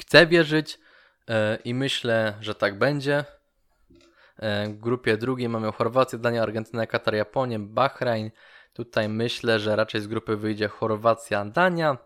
[0.00, 0.78] Chcę wierzyć
[1.64, 3.24] i myślę, że tak będzie.
[4.38, 8.30] E, w grupie drugiej mamy Chorwację, Danię, Argentynę, Katar, Japonię, Bahrain.
[8.72, 11.98] Tutaj myślę, że raczej z grupy wyjdzie Chorwacja, Dania.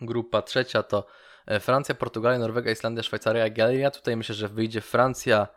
[0.00, 1.06] Grupa trzecia to
[1.46, 3.90] e, Francja, Portugalia, Norwegia, Islandia, Szwajcaria, Algeria.
[3.90, 5.48] Tutaj myślę, że wyjdzie Francja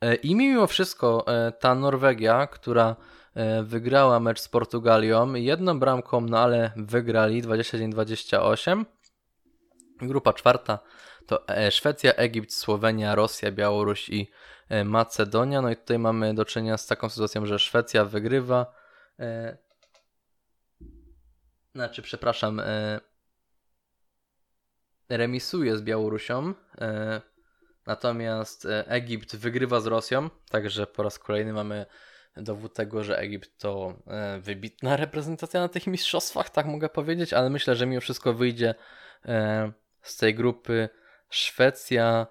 [0.00, 1.24] e, i mimo wszystko
[1.60, 2.96] ta Norwegia, która
[3.62, 8.84] wygrała mecz z Portugalią jedną bramką, no ale wygrali 21-28.
[10.00, 10.78] Grupa czwarta
[11.26, 14.30] to Szwecja, Egipt, Słowenia, Rosja, Białoruś i
[14.70, 15.62] E, Macedonia.
[15.62, 18.74] No i tutaj mamy do czynienia z taką sytuacją, że Szwecja wygrywa.
[19.18, 19.56] E,
[21.74, 23.00] znaczy, przepraszam, e,
[25.08, 26.54] remisuje z Białorusią.
[27.86, 31.86] Natomiast Egipt wygrywa z Rosją, także po raz kolejny mamy
[32.36, 33.94] dowód tego, że Egipt to
[34.40, 38.74] wybitna reprezentacja na tych mistrzostwach, tak mogę powiedzieć, ale myślę, że mimo wszystko wyjdzie
[40.02, 40.88] z tej grupy
[41.30, 42.26] Szwecja,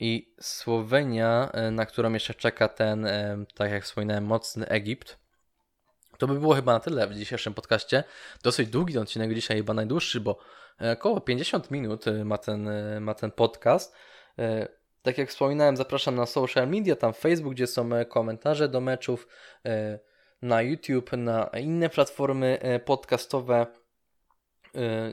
[0.00, 3.06] i Słowenia, na którą jeszcze czeka ten,
[3.54, 5.18] tak jak wspominałem, mocny Egipt.
[6.18, 8.04] To by było chyba na tyle w dzisiejszym podcaście.
[8.42, 10.38] Dosyć długi odcinek dzisiaj, chyba najdłuższy, bo
[10.92, 13.94] około 50 minut ma ten, ma ten podcast.
[15.02, 19.28] Tak jak wspominałem, zapraszam na social media, tam Facebook, gdzie są komentarze do meczów,
[20.42, 23.66] na YouTube, na inne platformy podcastowe.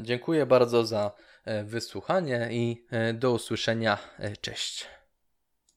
[0.01, 1.12] Dziękuję bardzo za
[1.63, 3.97] wysłuchanie i do usłyszenia.
[4.41, 4.96] Cześć.